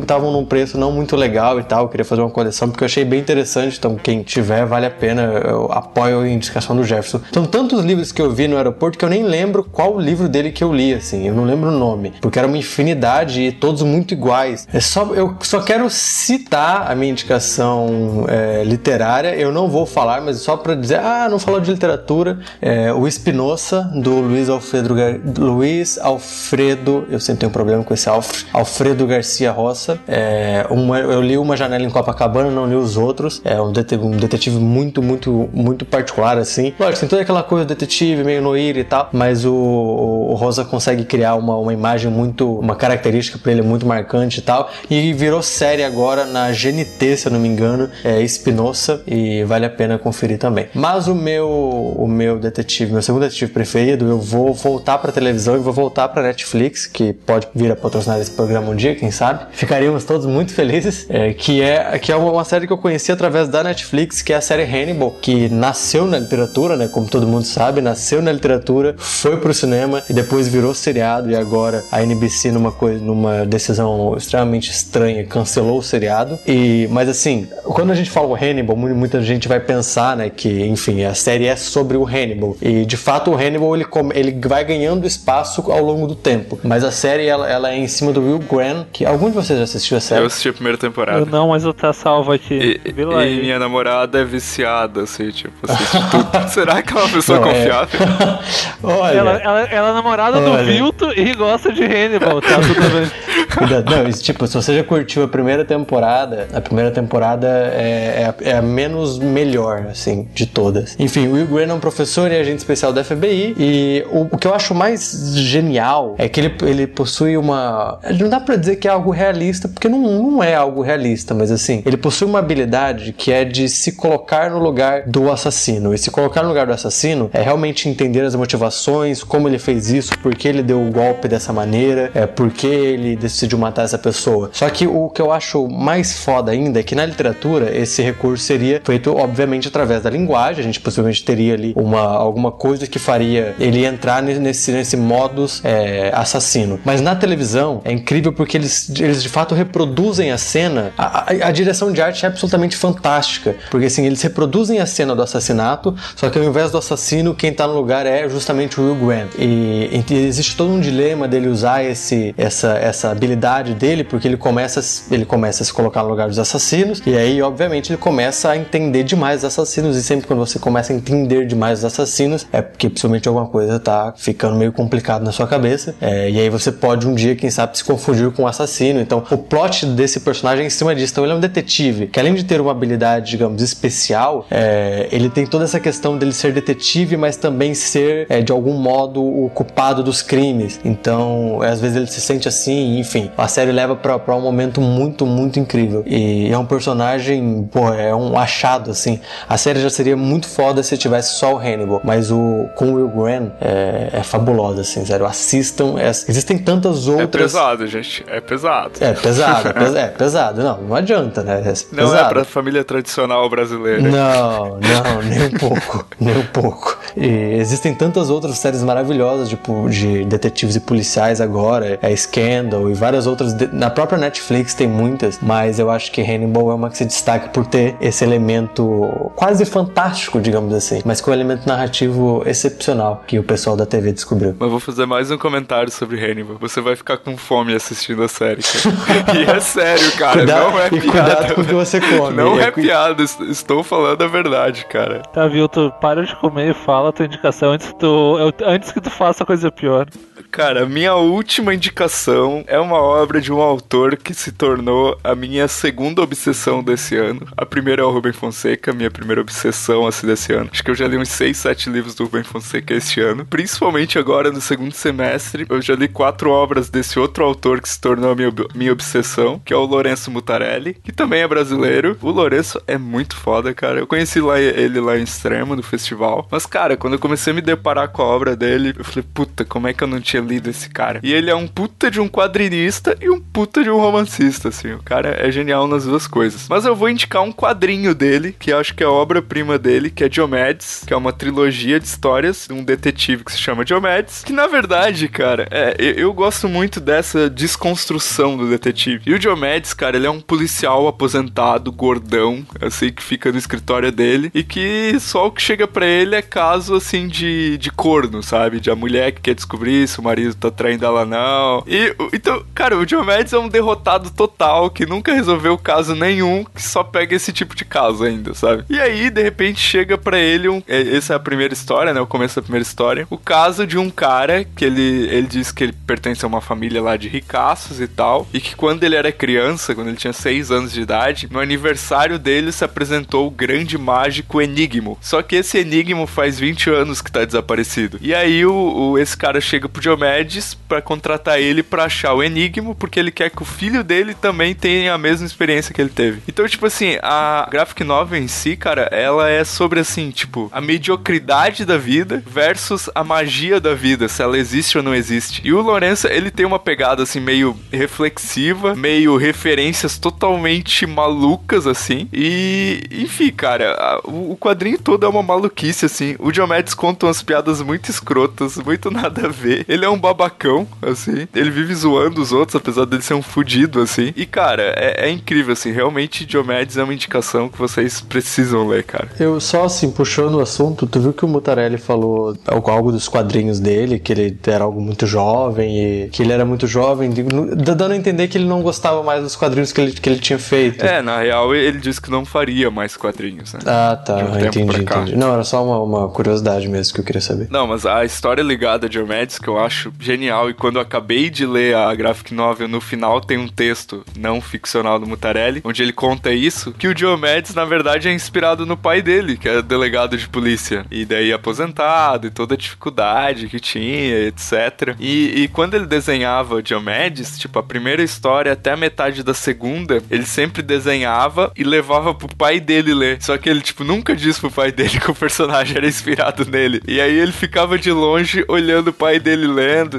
estavam 0.00 0.32
num 0.32 0.44
preço 0.44 0.78
não 0.78 0.92
muito 0.92 1.16
legal 1.16 1.58
e 1.60 1.64
tal. 1.64 1.77
Eu 1.82 1.88
queria 1.88 2.04
fazer 2.04 2.22
uma 2.22 2.30
coleção 2.30 2.68
porque 2.68 2.84
eu 2.84 2.86
achei 2.86 3.04
bem 3.04 3.20
interessante. 3.20 3.78
Então, 3.78 3.96
quem 3.96 4.22
tiver, 4.22 4.64
vale 4.66 4.86
a 4.86 4.90
pena. 4.90 5.22
Eu 5.22 5.70
apoio 5.72 6.20
a 6.20 6.28
indicação 6.28 6.76
do 6.76 6.84
Jefferson. 6.84 7.20
São 7.32 7.44
tantos 7.44 7.84
livros 7.84 8.12
que 8.12 8.20
eu 8.20 8.30
vi 8.30 8.48
no 8.48 8.56
aeroporto 8.56 8.98
que 8.98 9.04
eu 9.04 9.08
nem 9.08 9.22
lembro 9.22 9.64
qual 9.64 9.98
livro 9.98 10.28
dele 10.28 10.50
que 10.50 10.62
eu 10.62 10.72
li, 10.72 10.94
assim. 10.94 11.26
Eu 11.26 11.34
não 11.34 11.44
lembro 11.44 11.68
o 11.68 11.78
nome. 11.78 12.14
Porque 12.20 12.38
era 12.38 12.48
uma 12.48 12.58
infinidade 12.58 13.40
e 13.40 13.52
todos 13.52 13.82
muito 13.82 14.12
iguais. 14.12 14.66
É 14.72 14.80
só, 14.80 15.14
eu 15.14 15.36
só 15.40 15.60
quero 15.60 15.88
citar 15.90 16.90
a 16.90 16.94
minha 16.94 17.10
indicação 17.10 18.26
é, 18.28 18.64
literária. 18.64 19.34
Eu 19.34 19.52
não 19.52 19.68
vou 19.68 19.86
falar, 19.86 20.20
mas 20.20 20.38
só 20.38 20.56
para 20.56 20.74
dizer, 20.74 21.00
ah, 21.00 21.28
não 21.30 21.38
falou 21.38 21.60
de 21.60 21.70
literatura. 21.70 22.38
É, 22.60 22.92
o 22.92 23.06
Espinosa, 23.06 23.90
do 23.94 24.20
Luiz 24.20 24.48
Alfredo, 24.48 24.94
Gar... 24.94 25.20
Luiz 25.38 25.98
Alfredo, 25.98 27.06
eu 27.10 27.20
sempre 27.20 27.40
tenho 27.40 27.50
um 27.50 27.52
problema 27.52 27.84
com 27.84 27.94
esse 27.94 28.08
Alfredo, 28.08 28.48
Alfredo 28.52 29.06
Garcia 29.06 29.50
Roça. 29.50 29.98
É, 30.06 30.66
eu 30.68 31.20
li 31.20 31.36
Uma 31.38 31.56
Janela 31.56 31.67
em 31.76 31.90
Copacabana, 31.90 32.50
não 32.50 32.66
li 32.66 32.74
os 32.74 32.96
outros. 32.96 33.40
É 33.44 33.60
um 33.60 33.72
detetive, 33.72 34.04
um 34.04 34.16
detetive 34.16 34.56
muito, 34.56 35.02
muito, 35.02 35.48
muito 35.52 35.84
particular, 35.84 36.38
assim. 36.38 36.72
Lógico, 36.78 37.00
tem 37.00 37.08
toda 37.08 37.22
aquela 37.22 37.42
coisa 37.42 37.64
do 37.64 37.68
detetive, 37.68 38.24
meio 38.24 38.42
noir 38.42 38.76
e 38.76 38.84
tal, 38.84 39.08
mas 39.12 39.44
o, 39.44 39.52
o 39.52 40.34
Rosa 40.34 40.64
consegue 40.64 41.04
criar 41.04 41.34
uma, 41.34 41.56
uma 41.56 41.72
imagem 41.72 42.10
muito, 42.10 42.58
uma 42.58 42.76
característica 42.76 43.38
para 43.38 43.52
ele 43.52 43.62
muito 43.62 43.86
marcante 43.86 44.40
e 44.40 44.42
tal. 44.42 44.70
E 44.90 45.12
virou 45.12 45.42
série 45.42 45.82
agora 45.82 46.24
na 46.24 46.50
GNT, 46.50 47.16
se 47.16 47.26
eu 47.26 47.32
não 47.32 47.40
me 47.40 47.48
engano, 47.48 47.90
é 48.04 48.20
Espinosa, 48.22 49.02
e 49.06 49.42
vale 49.44 49.66
a 49.66 49.70
pena 49.70 49.98
conferir 49.98 50.38
também. 50.38 50.68
Mas 50.74 51.08
o 51.08 51.14
meu, 51.14 51.48
o 51.48 52.06
meu 52.06 52.38
detetive, 52.38 52.92
meu 52.92 53.02
segundo 53.02 53.22
detetive 53.22 53.52
preferido, 53.52 54.06
eu 54.06 54.18
vou 54.18 54.52
voltar 54.54 54.98
pra 54.98 55.10
televisão 55.12 55.56
e 55.56 55.58
vou 55.58 55.72
voltar 55.72 56.08
pra 56.08 56.22
Netflix, 56.22 56.86
que 56.86 57.12
pode 57.12 57.48
vir 57.54 57.70
a 57.70 57.76
patrocinar 57.76 58.18
esse 58.20 58.30
programa 58.30 58.70
um 58.70 58.76
dia, 58.76 58.94
quem 58.94 59.10
sabe. 59.10 59.46
Ficaríamos 59.52 60.04
todos 60.04 60.26
muito 60.26 60.52
felizes. 60.52 61.06
É, 61.08 61.32
que 61.32 61.47
é 61.62 61.98
que 61.98 62.12
é 62.12 62.16
uma, 62.16 62.44
série 62.44 62.66
que 62.66 62.72
eu 62.72 62.78
conheci 62.78 63.10
através 63.12 63.48
da 63.48 63.62
Netflix, 63.62 64.22
que 64.22 64.32
é 64.32 64.36
a 64.36 64.40
série 64.40 64.62
Hannibal, 64.64 65.14
que 65.22 65.48
nasceu 65.48 66.06
na 66.06 66.18
literatura, 66.18 66.76
né? 66.76 66.88
Como 66.88 67.08
todo 67.08 67.26
mundo 67.26 67.44
sabe, 67.44 67.80
nasceu 67.80 68.20
na 68.22 68.32
literatura, 68.32 68.94
foi 68.98 69.36
pro 69.36 69.52
cinema 69.54 70.02
e 70.08 70.12
depois 70.12 70.48
virou 70.48 70.74
seriado. 70.74 71.30
E 71.30 71.36
agora 71.36 71.84
a 71.90 72.02
NBC, 72.02 72.50
numa 72.52 72.72
coisa, 72.72 73.02
numa 73.04 73.44
decisão 73.46 74.14
extremamente 74.16 74.70
estranha, 74.70 75.24
cancelou 75.24 75.78
o 75.78 75.82
seriado. 75.82 76.38
E, 76.46 76.88
mas 76.90 77.08
assim, 77.08 77.46
quando 77.64 77.90
a 77.90 77.94
gente 77.94 78.10
fala 78.10 78.26
o 78.28 78.34
Hannibal, 78.34 78.76
mu- 78.76 78.94
muita 78.94 79.20
gente 79.22 79.48
vai 79.48 79.60
pensar, 79.60 80.16
né, 80.16 80.30
que, 80.30 80.66
enfim, 80.66 81.04
a 81.04 81.14
série 81.14 81.46
é 81.46 81.56
sobre 81.56 81.96
o 81.96 82.06
Hannibal. 82.06 82.56
E 82.60 82.84
de 82.84 82.96
fato 82.96 83.30
o 83.30 83.34
Hannibal 83.36 83.74
ele, 83.74 83.86
ele 84.14 84.38
vai 84.46 84.64
ganhando 84.64 85.06
espaço 85.06 85.70
ao 85.70 85.82
longo 85.82 86.06
do 86.06 86.14
tempo. 86.14 86.58
Mas 86.62 86.82
a 86.84 86.90
série 86.90 87.26
ela, 87.26 87.48
ela 87.48 87.70
é 87.72 87.76
em 87.76 87.88
cima 87.88 88.12
do 88.12 88.20
Will 88.20 88.38
Graham, 88.38 88.86
que 88.92 89.04
algum 89.04 89.28
de 89.28 89.34
vocês 89.36 89.58
já 89.58 89.64
assistiu 89.64 89.96
a 89.96 90.00
série? 90.00 90.22
Eu 90.22 90.26
assisti 90.26 90.48
a 90.48 90.52
primeira 90.52 90.78
temporada. 90.78 91.18
Eu 91.20 91.26
não, 91.26 91.37
mas 91.46 91.62
eu 91.64 91.72
tá 91.72 91.92
salvo 91.92 92.32
aqui. 92.32 92.80
E, 92.84 92.92
Vê 92.92 93.04
lá 93.04 93.24
e 93.24 93.40
minha 93.40 93.58
namorada 93.58 94.18
é 94.18 94.24
viciada, 94.24 95.02
assim, 95.02 95.30
tipo, 95.30 95.52
assiste 95.70 95.98
tudo. 96.10 96.28
Será 96.50 96.82
que 96.82 96.92
é 96.92 96.96
uma 96.96 97.08
pessoa 97.08 97.38
Não, 97.40 97.48
é- 97.48 97.54
confiável? 97.54 98.00
Olha, 98.82 99.16
Ela, 99.18 99.30
ela, 99.36 99.60
ela 99.60 99.88
é 99.90 99.92
namorada 99.92 100.40
do 100.40 100.50
Olha. 100.50 100.64
Vilto 100.64 101.12
e 101.16 101.34
gosta 101.34 101.72
de 101.72 101.84
Hannibal, 101.84 102.40
tá 102.40 102.56
tudo 102.60 102.90
bem. 102.90 103.10
Cuidado. 103.56 103.90
Não, 103.90 104.08
isso, 104.08 104.22
tipo, 104.22 104.46
se 104.46 104.54
você 104.54 104.74
já 104.76 104.84
curtiu 104.84 105.22
a 105.24 105.28
primeira 105.28 105.64
temporada, 105.64 106.48
a 106.52 106.60
primeira 106.60 106.90
temporada 106.90 107.46
é, 107.46 108.22
é, 108.22 108.48
a, 108.48 108.50
é 108.50 108.56
a 108.58 108.62
menos 108.62 109.18
melhor, 109.18 109.86
assim, 109.90 110.28
de 110.34 110.46
todas. 110.46 110.96
Enfim, 110.98 111.28
o 111.28 111.32
Will 111.32 111.46
Graham 111.46 111.70
é 111.70 111.74
um 111.74 111.80
professor 111.80 112.30
e 112.30 112.36
agente 112.36 112.58
especial 112.58 112.92
da 112.92 113.02
FBI 113.04 113.54
e 113.58 114.04
o, 114.10 114.28
o 114.32 114.38
que 114.38 114.46
eu 114.46 114.54
acho 114.54 114.74
mais 114.74 115.32
genial 115.36 116.14
é 116.18 116.28
que 116.28 116.40
ele, 116.40 116.54
ele 116.62 116.86
possui 116.86 117.36
uma... 117.36 117.98
Não 118.18 118.28
dá 118.28 118.38
pra 118.40 118.56
dizer 118.56 118.76
que 118.76 118.86
é 118.86 118.90
algo 118.90 119.10
realista, 119.10 119.68
porque 119.68 119.88
não, 119.88 119.98
não 120.00 120.42
é 120.42 120.54
algo 120.54 120.82
realista, 120.82 121.27
mas 121.34 121.50
assim, 121.50 121.82
ele 121.84 121.96
possui 121.96 122.26
uma 122.26 122.38
habilidade 122.38 123.12
que 123.12 123.32
é 123.32 123.44
de 123.44 123.68
se 123.68 123.92
colocar 123.92 124.50
no 124.50 124.58
lugar 124.58 125.02
do 125.06 125.30
assassino. 125.30 125.94
E 125.94 125.98
se 125.98 126.10
colocar 126.10 126.42
no 126.42 126.48
lugar 126.48 126.66
do 126.66 126.72
assassino 126.72 127.30
é 127.32 127.42
realmente 127.42 127.88
entender 127.88 128.20
as 128.22 128.34
motivações, 128.34 129.22
como 129.22 129.48
ele 129.48 129.58
fez 129.58 129.90
isso, 129.90 130.18
por 130.18 130.34
que 130.34 130.48
ele 130.48 130.62
deu 130.62 130.80
o 130.82 130.90
golpe 130.90 131.28
dessa 131.28 131.52
maneira, 131.52 132.10
é, 132.14 132.26
por 132.26 132.50
que 132.50 132.66
ele 132.66 133.16
decidiu 133.16 133.58
matar 133.58 133.84
essa 133.84 133.98
pessoa. 133.98 134.50
Só 134.52 134.68
que 134.70 134.86
o 134.86 135.08
que 135.10 135.20
eu 135.22 135.32
acho 135.32 135.68
mais 135.68 136.18
foda 136.18 136.52
ainda 136.52 136.80
é 136.80 136.82
que 136.82 136.94
na 136.94 137.04
literatura 137.06 137.76
esse 137.76 138.02
recurso 138.02 138.44
seria 138.44 138.80
feito, 138.84 139.14
obviamente, 139.16 139.68
através 139.68 140.02
da 140.02 140.10
linguagem. 140.10 140.60
A 140.60 140.66
gente 140.66 140.80
possivelmente 140.80 141.24
teria 141.24 141.54
ali 141.54 141.72
uma, 141.76 142.00
alguma 142.00 142.50
coisa 142.50 142.86
que 142.86 142.98
faria 142.98 143.54
ele 143.58 143.84
entrar 143.84 144.22
ne- 144.22 144.38
nesse, 144.38 144.70
nesse 144.72 144.96
modus 144.96 145.60
é, 145.64 146.10
assassino. 146.14 146.80
Mas 146.84 147.00
na 147.00 147.14
televisão 147.14 147.80
é 147.84 147.92
incrível 147.92 148.32
porque 148.32 148.56
eles, 148.56 148.90
eles 148.98 149.22
de 149.22 149.28
fato 149.28 149.54
reproduzem 149.54 150.30
a 150.32 150.38
cena. 150.38 150.92
A- 151.26 151.48
a 151.48 151.50
direção 151.50 151.92
de 151.92 152.00
arte 152.00 152.24
é 152.24 152.28
absolutamente 152.28 152.76
fantástica. 152.76 153.54
Porque 153.70 153.86
assim, 153.86 154.06
eles 154.06 154.20
reproduzem 154.22 154.80
a 154.80 154.86
cena 154.86 155.14
do 155.14 155.22
assassinato, 155.22 155.94
só 156.16 156.28
que 156.30 156.38
ao 156.38 156.44
invés 156.44 156.70
do 156.70 156.78
assassino, 156.78 157.34
quem 157.34 157.52
tá 157.52 157.66
no 157.66 157.74
lugar 157.74 158.06
é 158.06 158.28
justamente 158.28 158.80
o 158.80 158.84
Will 158.84 159.06
Grant. 159.06 159.30
E, 159.38 160.02
e 160.08 160.14
existe 160.14 160.56
todo 160.56 160.70
um 160.70 160.80
dilema 160.80 161.26
dele 161.28 161.48
usar 161.48 161.82
esse, 161.84 162.34
essa, 162.36 162.72
essa 162.78 163.10
habilidade 163.10 163.74
dele, 163.74 164.04
porque 164.04 164.26
ele 164.28 164.36
começa, 164.36 164.80
ele 165.12 165.24
começa 165.24 165.62
a 165.62 165.66
se 165.66 165.72
colocar 165.72 166.02
no 166.02 166.08
lugar 166.08 166.28
dos 166.28 166.38
assassinos, 166.38 167.02
e 167.06 167.16
aí, 167.16 167.40
obviamente, 167.42 167.90
ele 167.90 167.98
começa 167.98 168.50
a 168.50 168.56
entender 168.56 169.02
demais 169.02 169.38
os 169.38 169.44
assassinos. 169.44 169.96
E 169.96 170.02
sempre 170.02 170.26
quando 170.26 170.40
você 170.40 170.58
começa 170.58 170.92
a 170.92 170.96
entender 170.96 171.46
demais 171.46 171.80
os 171.80 171.84
assassinos, 171.84 172.46
é 172.52 172.60
porque 172.62 172.88
possivelmente 172.88 173.28
alguma 173.28 173.46
coisa 173.46 173.78
tá 173.78 174.12
ficando 174.16 174.56
meio 174.56 174.72
complicado 174.72 175.22
na 175.24 175.32
sua 175.32 175.46
cabeça. 175.46 175.94
É, 176.00 176.30
e 176.30 176.38
aí 176.38 176.50
você 176.50 176.70
pode 176.72 177.06
um 177.06 177.14
dia, 177.14 177.34
quem 177.36 177.50
sabe, 177.50 177.76
se 177.76 177.84
confundir 177.84 178.30
com 178.32 178.42
o 178.44 178.46
assassino. 178.46 179.00
Então, 179.00 179.22
o 179.30 179.38
plot 179.38 179.86
desse 179.86 180.20
personagem 180.20 180.64
é 180.64 180.66
em 180.66 180.70
cima 180.70 180.94
disso. 180.94 181.07
Então, 181.12 181.24
ele 181.24 181.32
é 181.32 181.36
um 181.36 181.40
detetive 181.40 182.06
que, 182.06 182.18
além 182.20 182.34
de 182.34 182.44
ter 182.44 182.60
uma 182.60 182.70
habilidade, 182.70 183.30
digamos, 183.30 183.62
especial, 183.62 184.46
é, 184.50 185.08
ele 185.10 185.28
tem 185.28 185.46
toda 185.46 185.64
essa 185.64 185.80
questão 185.80 186.16
dele 186.18 186.32
ser 186.32 186.52
detetive, 186.52 187.16
mas 187.16 187.36
também 187.36 187.74
ser, 187.74 188.26
é, 188.28 188.40
de 188.40 188.52
algum 188.52 188.74
modo, 188.74 189.22
o 189.22 189.50
culpado 189.54 190.02
dos 190.02 190.22
crimes. 190.22 190.80
Então, 190.84 191.60
às 191.62 191.80
vezes 191.80 191.96
ele 191.96 192.06
se 192.06 192.20
sente 192.20 192.48
assim, 192.48 192.98
enfim. 192.98 193.30
A 193.36 193.48
série 193.48 193.72
leva 193.72 193.94
pra, 193.96 194.18
pra 194.18 194.34
um 194.36 194.40
momento 194.40 194.80
muito, 194.80 195.26
muito 195.26 195.58
incrível. 195.58 196.02
E 196.06 196.50
é 196.52 196.58
um 196.58 196.66
personagem, 196.66 197.68
pô, 197.72 197.92
é 197.92 198.14
um 198.14 198.36
achado, 198.38 198.90
assim. 198.90 199.20
A 199.48 199.56
série 199.56 199.80
já 199.80 199.90
seria 199.90 200.16
muito 200.16 200.46
foda 200.48 200.82
se 200.82 200.96
tivesse 200.96 201.34
só 201.38 201.54
o 201.54 201.58
Hannibal, 201.58 202.00
mas 202.04 202.30
o 202.30 202.66
com 202.76 202.92
o 202.92 202.94
Will 202.94 203.08
Graham 203.08 203.52
é, 203.60 204.10
é 204.14 204.22
fabulosa, 204.22 204.82
assim, 204.82 205.04
sério. 205.04 205.26
Assistam. 205.26 205.94
É- 205.98 206.08
existem 206.10 206.58
tantas 206.58 207.06
É 207.08 207.10
outras. 207.12 207.52
pesado, 207.52 207.86
gente. 207.86 208.24
É 208.28 208.40
pesado. 208.40 208.92
É 209.00 209.12
pesado, 209.12 209.68
é 209.68 209.72
pes- 209.72 209.94
é 209.94 210.06
pesado. 210.08 210.62
Não, 210.62 210.78
adianta, 210.98 211.42
né? 211.42 211.62
É 211.64 211.96
Não 211.96 212.14
é 212.16 212.24
pra 212.28 212.44
família 212.44 212.84
tradicional 212.84 213.48
brasileira. 213.48 214.02
Não, 214.02 214.78
não, 214.78 215.22
nem 215.22 215.46
um 215.46 215.50
pouco, 215.50 216.06
nem 216.20 216.36
um 216.36 216.46
pouco. 216.46 216.98
E 217.16 217.26
existem 217.26 217.94
tantas 217.94 218.30
outras 218.30 218.58
séries 218.58 218.82
maravilhosas, 218.82 219.48
tipo, 219.48 219.88
de 219.88 220.24
detetives 220.24 220.76
e 220.76 220.80
policiais 220.80 221.40
agora, 221.40 221.98
é 222.02 222.14
Scandal 222.14 222.90
e 222.90 222.94
várias 222.94 223.26
outras. 223.26 223.54
Na 223.72 223.90
própria 223.90 224.18
Netflix 224.18 224.74
tem 224.74 224.88
muitas, 224.88 225.38
mas 225.42 225.78
eu 225.78 225.90
acho 225.90 226.12
que 226.12 226.20
Hannibal 226.20 226.70
é 226.70 226.74
uma 226.74 226.90
que 226.90 226.98
se 226.98 227.04
destaca 227.04 227.48
por 227.48 227.66
ter 227.66 227.96
esse 228.00 228.24
elemento 228.24 229.30
quase 229.34 229.64
fantástico, 229.64 230.40
digamos 230.40 230.72
assim, 230.74 231.00
mas 231.04 231.20
com 231.20 231.30
um 231.30 231.34
elemento 231.34 231.66
narrativo 231.66 232.42
excepcional 232.46 233.22
que 233.26 233.38
o 233.38 233.42
pessoal 233.42 233.76
da 233.76 233.86
TV 233.86 234.12
descobriu. 234.12 234.54
Mas 234.58 234.70
vou 234.70 234.80
fazer 234.80 235.06
mais 235.06 235.30
um 235.30 235.38
comentário 235.38 235.90
sobre 235.90 236.18
Hannibal. 236.24 236.56
Você 236.60 236.80
vai 236.80 236.96
ficar 236.96 237.18
com 237.18 237.36
fome 237.36 237.74
assistindo 237.74 238.22
a 238.22 238.28
série, 238.28 238.62
cara. 238.62 239.38
e 239.38 239.44
é 239.44 239.60
sério, 239.60 240.12
cara. 240.12 240.38
Cuidado- 240.38 240.70
não 240.70 240.80
é 240.80 240.87
e 240.96 241.00
piada. 241.00 241.36
cuidado 241.36 241.54
com 241.54 241.60
o 241.60 241.64
que 241.66 241.74
você 241.74 242.00
come. 242.16 242.36
Não 242.36 242.58
é 242.60 242.70
cu- 242.70 242.80
piada. 242.80 243.22
est- 243.22 243.40
Estou 243.42 243.82
falando 243.82 244.22
a 244.22 244.26
verdade, 244.26 244.84
cara. 244.86 245.20
Tá, 245.32 245.46
Vilto, 245.46 245.92
para 246.00 246.24
de 246.24 246.34
comer 246.36 246.70
e 246.70 246.74
fala 246.74 247.08
a 247.10 247.12
tua 247.12 247.26
indicação 247.26 247.72
antes 247.72 247.88
que 247.88 247.98
tu, 247.98 248.36
antes 248.64 248.92
que 248.92 249.00
tu 249.00 249.10
faça 249.10 249.44
coisa 249.44 249.70
pior. 249.70 250.06
Cara, 250.50 250.86
minha 250.86 251.14
última 251.14 251.74
indicação 251.74 252.64
é 252.66 252.78
uma 252.80 252.96
obra 252.96 253.40
de 253.40 253.52
um 253.52 253.60
autor 253.60 254.16
que 254.16 254.34
se 254.34 254.50
tornou 254.50 255.16
a 255.22 255.34
minha 255.34 255.68
segunda 255.68 256.22
obsessão 256.22 256.82
desse 256.82 257.16
ano. 257.16 257.46
A 257.56 257.66
primeira 257.66 258.02
é 258.02 258.04
o 258.04 258.10
Rubem 258.10 258.32
Fonseca, 258.32 258.92
minha 258.92 259.10
primeira 259.10 259.40
obsessão 259.40 260.06
assim 260.06 260.26
desse 260.26 260.52
ano. 260.52 260.70
Acho 260.72 260.82
que 260.82 260.90
eu 260.90 260.94
já 260.94 261.06
li 261.06 261.16
uns 261.16 261.28
6, 261.28 261.56
7 261.56 261.90
livros 261.90 262.14
do 262.14 262.24
Rubem 262.24 262.42
Fonseca 262.42 262.94
este 262.94 263.20
ano. 263.20 263.46
Principalmente 263.46 264.18
agora 264.18 264.50
no 264.50 264.60
segundo 264.60 264.92
semestre, 264.92 265.66
eu 265.68 265.80
já 265.80 265.94
li 265.94 266.08
quatro 266.08 266.50
obras 266.50 266.88
desse 266.88 267.18
outro 267.18 267.44
autor 267.44 267.80
que 267.80 267.88
se 267.88 268.00
tornou 268.00 268.32
a 268.32 268.34
minha, 268.34 268.52
minha 268.74 268.92
obsessão, 268.92 269.60
que 269.64 269.72
é 269.72 269.76
o 269.76 269.84
Lourenço 269.84 270.30
Mutarelli, 270.30 270.94
que 270.94 271.12
também 271.12 271.42
é 271.42 271.48
brasileiro. 271.48 272.16
O 272.22 272.30
Lourenço 272.30 272.82
é 272.86 272.98
muito 272.98 273.36
foda, 273.36 273.72
cara. 273.74 274.00
Eu 274.00 274.06
conheci 274.06 274.40
lá 274.40 274.58
ele 274.58 274.98
lá 274.98 275.18
em 275.18 275.22
Extremo, 275.22 275.76
no 275.76 275.82
festival. 275.82 276.48
Mas, 276.50 276.66
cara, 276.66 276.96
quando 276.96 277.12
eu 277.12 277.18
comecei 277.18 277.52
a 277.52 277.54
me 277.54 277.62
deparar 277.62 278.08
com 278.08 278.22
a 278.22 278.26
obra 278.26 278.56
dele, 278.56 278.94
eu 278.98 279.04
falei, 279.04 279.24
puta, 279.34 279.64
como 279.64 279.86
é 279.86 279.92
que 279.92 280.02
eu 280.02 280.08
não 280.08 280.20
tinha 280.20 280.37
lido 280.40 280.70
esse 280.70 280.88
cara? 280.88 281.20
E 281.22 281.32
ele 281.32 281.50
é 281.50 281.54
um 281.54 281.66
puta 281.66 282.10
de 282.10 282.20
um 282.20 282.28
quadrinista 282.28 283.16
e 283.20 283.28
um 283.30 283.40
puta 283.40 283.82
de 283.82 283.90
um 283.90 283.98
romancista, 283.98 284.68
assim. 284.68 284.92
O 284.92 285.02
cara 285.02 285.36
é 285.38 285.50
genial 285.50 285.86
nas 285.86 286.04
duas 286.04 286.26
coisas. 286.26 286.66
Mas 286.68 286.84
eu 286.84 286.94
vou 286.94 287.08
indicar 287.08 287.42
um 287.42 287.52
quadrinho 287.52 288.14
dele, 288.14 288.54
que 288.58 288.72
acho 288.72 288.94
que 288.94 289.02
é 289.02 289.06
a 289.06 289.10
obra-prima 289.10 289.78
dele, 289.78 290.10
que 290.10 290.24
é 290.24 290.28
Diomedes, 290.28 291.02
que 291.06 291.12
é 291.12 291.16
uma 291.16 291.32
trilogia 291.32 291.98
de 291.98 292.06
histórias 292.06 292.66
de 292.66 292.72
um 292.72 292.82
detetive 292.82 293.44
que 293.44 293.52
se 293.52 293.58
chama 293.58 293.84
Diomedes, 293.84 294.44
que 294.44 294.52
na 294.52 294.66
verdade, 294.66 295.28
cara, 295.28 295.68
é, 295.70 295.94
eu, 295.98 296.32
gosto 296.32 296.68
muito 296.68 297.00
dessa 297.00 297.48
desconstrução 297.48 298.56
do 298.56 298.68
detetive. 298.68 299.22
E 299.26 299.34
o 299.34 299.38
Diomedes, 299.38 299.92
cara, 299.94 300.16
ele 300.16 300.26
é 300.26 300.30
um 300.30 300.40
policial 300.40 301.06
aposentado, 301.08 301.90
gordão, 301.92 302.64
assim, 302.80 303.10
que 303.10 303.22
fica 303.22 303.50
no 303.50 303.58
escritório 303.58 304.12
dele 304.12 304.50
e 304.54 304.62
que 304.62 305.18
só 305.20 305.46
o 305.46 305.50
que 305.50 305.62
chega 305.62 305.86
pra 305.86 306.06
ele 306.06 306.34
é 306.34 306.42
caso, 306.42 306.94
assim, 306.94 307.26
de, 307.26 307.76
de 307.78 307.90
corno, 307.90 308.42
sabe? 308.42 308.80
De 308.80 308.90
a 308.90 308.96
mulher 308.96 309.32
que 309.32 309.40
quer 309.40 309.54
descobrir 309.54 310.06
se 310.06 310.20
o 310.20 310.22
marido 310.28 310.54
tá 310.54 310.70
traindo 310.70 311.04
ela 311.04 311.24
não. 311.24 311.82
E, 311.86 312.14
então, 312.32 312.62
cara, 312.74 312.96
o 312.96 313.06
Diomedes 313.06 313.52
é 313.52 313.58
um 313.58 313.68
derrotado 313.68 314.30
total 314.30 314.90
que 314.90 315.06
nunca 315.06 315.32
resolveu 315.32 315.76
caso 315.78 316.14
nenhum, 316.14 316.64
que 316.64 316.82
só 316.82 317.02
pega 317.02 317.34
esse 317.34 317.52
tipo 317.52 317.74
de 317.74 317.84
caso 317.84 318.24
ainda, 318.24 318.54
sabe? 318.54 318.84
E 318.90 319.00
aí, 319.00 319.30
de 319.30 319.42
repente, 319.42 319.80
chega 319.80 320.16
pra 320.18 320.38
ele 320.38 320.68
um. 320.68 320.82
é, 320.86 321.16
Essa 321.16 321.32
é 321.32 321.36
a 321.36 321.40
primeira 321.40 321.72
história, 321.74 322.12
né? 322.12 322.20
O 322.20 322.26
começo 322.26 322.56
da 322.56 322.62
primeira 322.62 322.82
história. 322.82 323.26
O 323.30 323.38
caso 323.38 323.86
de 323.86 323.96
um 323.98 324.10
cara 324.10 324.64
que 324.64 324.84
ele, 324.84 325.26
ele 325.28 325.46
diz 325.46 325.72
que 325.72 325.84
ele 325.84 325.92
pertence 326.06 326.44
a 326.44 326.48
uma 326.48 326.60
família 326.60 327.00
lá 327.02 327.16
de 327.16 327.28
ricaços 327.28 328.00
e 328.00 328.06
tal. 328.08 328.46
E 328.52 328.60
que 328.60 328.76
quando 328.76 329.02
ele 329.04 329.16
era 329.16 329.32
criança, 329.32 329.94
quando 329.94 330.08
ele 330.08 330.16
tinha 330.16 330.32
6 330.32 330.70
anos 330.70 330.92
de 330.92 331.00
idade, 331.00 331.48
no 331.50 331.58
aniversário 331.60 332.38
dele 332.38 332.70
se 332.72 332.84
apresentou 332.84 333.46
o 333.46 333.50
grande 333.50 333.96
mágico 333.96 334.60
Enigmo. 334.60 335.16
Só 335.20 335.42
que 335.42 335.56
esse 335.56 335.78
Enigmo 335.78 336.26
faz 336.26 336.58
20 336.58 336.90
anos 336.90 337.20
que 337.22 337.32
tá 337.32 337.44
desaparecido. 337.44 338.18
E 338.20 338.34
aí 338.34 338.64
o, 338.66 338.72
o- 338.74 339.18
esse 339.18 339.36
cara 339.36 339.60
chega 339.60 339.88
pro 339.88 340.02
Diomedes 340.18 340.74
pra 340.88 341.00
contratar 341.00 341.60
ele 341.60 341.82
pra 341.82 342.04
achar 342.04 342.34
o 342.34 342.42
Enigmo, 342.42 342.94
porque 342.94 343.20
ele 343.20 343.30
quer 343.30 343.50
que 343.50 343.62
o 343.62 343.64
filho 343.64 344.02
dele 344.02 344.34
também 344.34 344.74
tenha 344.74 345.14
a 345.14 345.18
mesma 345.18 345.46
experiência 345.46 345.94
que 345.94 346.00
ele 346.00 346.10
teve. 346.10 346.42
Então, 346.48 346.66
tipo 346.66 346.84
assim, 346.86 347.16
a 347.22 347.66
graphic 347.70 348.02
novel 348.02 348.40
em 348.42 348.48
si, 348.48 348.76
cara, 348.76 349.02
ela 349.12 349.48
é 349.48 349.62
sobre 349.64 350.00
assim, 350.00 350.30
tipo, 350.30 350.68
a 350.72 350.80
mediocridade 350.80 351.84
da 351.84 351.96
vida 351.96 352.42
versus 352.46 353.08
a 353.14 353.22
magia 353.22 353.80
da 353.80 353.94
vida, 353.94 354.28
se 354.28 354.42
ela 354.42 354.58
existe 354.58 354.98
ou 354.98 355.04
não 355.04 355.14
existe. 355.14 355.60
E 355.64 355.72
o 355.72 355.80
Lourenço, 355.80 356.26
ele 356.26 356.50
tem 356.50 356.66
uma 356.66 356.78
pegada 356.78 357.22
assim 357.22 357.40
meio 357.40 357.76
reflexiva, 357.92 358.94
meio 358.94 359.36
referências 359.36 360.18
totalmente 360.18 361.06
malucas 361.06 361.86
assim. 361.86 362.28
E, 362.32 363.02
enfim, 363.12 363.50
cara, 363.50 363.92
a- 363.92 364.20
o 364.24 364.56
quadrinho 364.60 364.98
todo 364.98 365.24
é 365.24 365.28
uma 365.28 365.42
maluquice 365.42 366.06
assim. 366.06 366.34
O 366.38 366.50
Diomedes 366.50 366.94
conta 366.94 367.26
umas 367.26 367.42
piadas 367.42 367.80
muito 367.80 368.10
escrotas, 368.10 368.76
muito 368.78 369.10
nada 369.10 369.46
a 369.46 369.48
ver. 369.48 369.84
Ele 369.88 370.04
é 370.04 370.07
um 370.10 370.18
babacão, 370.18 370.86
assim. 371.02 371.48
Ele 371.54 371.70
vive 371.70 371.94
zoando 371.94 372.40
os 372.40 372.52
outros, 372.52 372.76
apesar 372.76 373.04
dele 373.04 373.22
ser 373.22 373.34
um 373.34 373.42
fudido, 373.42 374.00
assim. 374.00 374.32
E, 374.36 374.46
cara, 374.46 374.94
é, 374.96 375.28
é 375.28 375.30
incrível, 375.30 375.72
assim. 375.72 375.90
Realmente, 375.90 376.44
Diomedes 376.44 376.96
é 376.96 377.02
uma 377.02 377.14
indicação 377.14 377.68
que 377.68 377.78
vocês 377.78 378.20
precisam 378.20 378.86
ler, 378.88 379.04
cara. 379.04 379.28
Eu 379.38 379.60
só 379.60 379.84
assim, 379.84 380.10
puxando 380.10 380.56
o 380.56 380.60
assunto, 380.60 381.06
tu 381.06 381.20
viu 381.20 381.32
que 381.32 381.44
o 381.44 381.48
Mutarelli 381.48 381.98
falou 381.98 382.56
algo 382.66 383.12
dos 383.12 383.28
quadrinhos 383.28 383.80
dele, 383.80 384.18
que 384.18 384.32
ele 384.32 384.58
era 384.66 384.84
algo 384.84 385.00
muito 385.00 385.26
jovem 385.26 386.24
e 386.24 386.28
que 386.28 386.42
ele 386.42 386.52
era 386.52 386.64
muito 386.64 386.86
jovem, 386.86 387.30
dando 387.76 388.12
a 388.12 388.16
entender 388.16 388.48
que 388.48 388.58
ele 388.58 388.66
não 388.66 388.82
gostava 388.82 389.22
mais 389.22 389.42
dos 389.42 389.56
quadrinhos 389.56 389.92
que 389.92 390.00
ele, 390.00 390.12
que 390.12 390.28
ele 390.28 390.38
tinha 390.38 390.58
feito. 390.58 391.04
É, 391.04 391.22
na 391.22 391.38
real, 391.38 391.74
ele 391.74 391.98
disse 391.98 392.20
que 392.20 392.30
não 392.30 392.44
faria 392.44 392.90
mais 392.90 393.16
quadrinhos, 393.16 393.72
né? 393.72 393.80
Ah, 393.86 394.16
tá, 394.16 394.36
um 394.36 394.58
entendi, 394.58 395.02
entendi. 395.02 395.36
Não, 395.36 395.52
era 395.52 395.64
só 395.64 395.84
uma, 395.84 395.98
uma 396.02 396.28
curiosidade 396.28 396.88
mesmo 396.88 397.14
que 397.14 397.20
eu 397.20 397.24
queria 397.24 397.40
saber. 397.40 397.68
Não, 397.70 397.86
mas 397.86 398.06
a 398.06 398.24
história 398.24 398.62
ligada 398.62 399.06
a 399.06 399.08
Diomedes 399.08 399.58
que 399.58 399.68
eu 399.68 399.78
acho 399.78 399.97
genial 400.18 400.70
e 400.70 400.74
quando 400.74 400.96
eu 400.96 401.02
acabei 401.02 401.50
de 401.50 401.66
ler 401.66 401.94
a 401.94 402.14
graphic 402.14 402.54
novel, 402.54 402.88
no 402.88 403.00
final 403.00 403.40
tem 403.40 403.58
um 403.58 403.68
texto 403.68 404.24
não 404.36 404.60
ficcional 404.60 405.18
do 405.18 405.26
Mutarelli, 405.26 405.80
onde 405.84 406.02
ele 406.02 406.12
conta 406.12 406.52
isso, 406.52 406.92
que 406.92 407.08
o 407.08 407.14
Diomedes 407.14 407.74
na 407.74 407.84
verdade 407.84 408.28
é 408.28 408.32
inspirado 408.32 408.86
no 408.86 408.96
pai 408.96 409.22
dele, 409.22 409.56
que 409.56 409.68
é 409.68 409.82
delegado 409.82 410.36
de 410.36 410.48
polícia. 410.48 411.04
E 411.10 411.24
daí 411.24 411.52
aposentado 411.52 412.46
e 412.46 412.50
toda 412.50 412.74
a 412.74 412.78
dificuldade 412.78 413.68
que 413.68 413.80
tinha, 413.80 414.46
etc. 414.46 415.16
E, 415.18 415.62
e 415.62 415.68
quando 415.68 415.94
ele 415.94 416.06
desenhava 416.06 416.82
Diomedes, 416.82 417.58
tipo, 417.58 417.78
a 417.78 417.82
primeira 417.82 418.22
história 418.22 418.72
até 418.72 418.92
a 418.92 418.96
metade 418.96 419.42
da 419.42 419.54
segunda, 419.54 420.22
ele 420.30 420.44
sempre 420.44 420.82
desenhava 420.82 421.72
e 421.76 421.84
levava 421.84 422.34
pro 422.34 422.54
pai 422.54 422.80
dele 422.80 423.14
ler. 423.14 423.42
Só 423.42 423.56
que 423.56 423.68
ele, 423.68 423.80
tipo, 423.80 424.04
nunca 424.04 424.34
disse 424.34 424.60
pro 424.60 424.70
pai 424.70 424.92
dele 424.92 425.18
que 425.20 425.30
o 425.30 425.34
personagem 425.34 425.96
era 425.96 426.06
inspirado 426.06 426.64
nele. 426.64 427.00
E 427.06 427.20
aí 427.20 427.38
ele 427.38 427.52
ficava 427.52 427.98
de 427.98 428.10
longe 428.10 428.64
olhando 428.68 429.08
o 429.08 429.12
pai 429.12 429.38
dele 429.38 429.66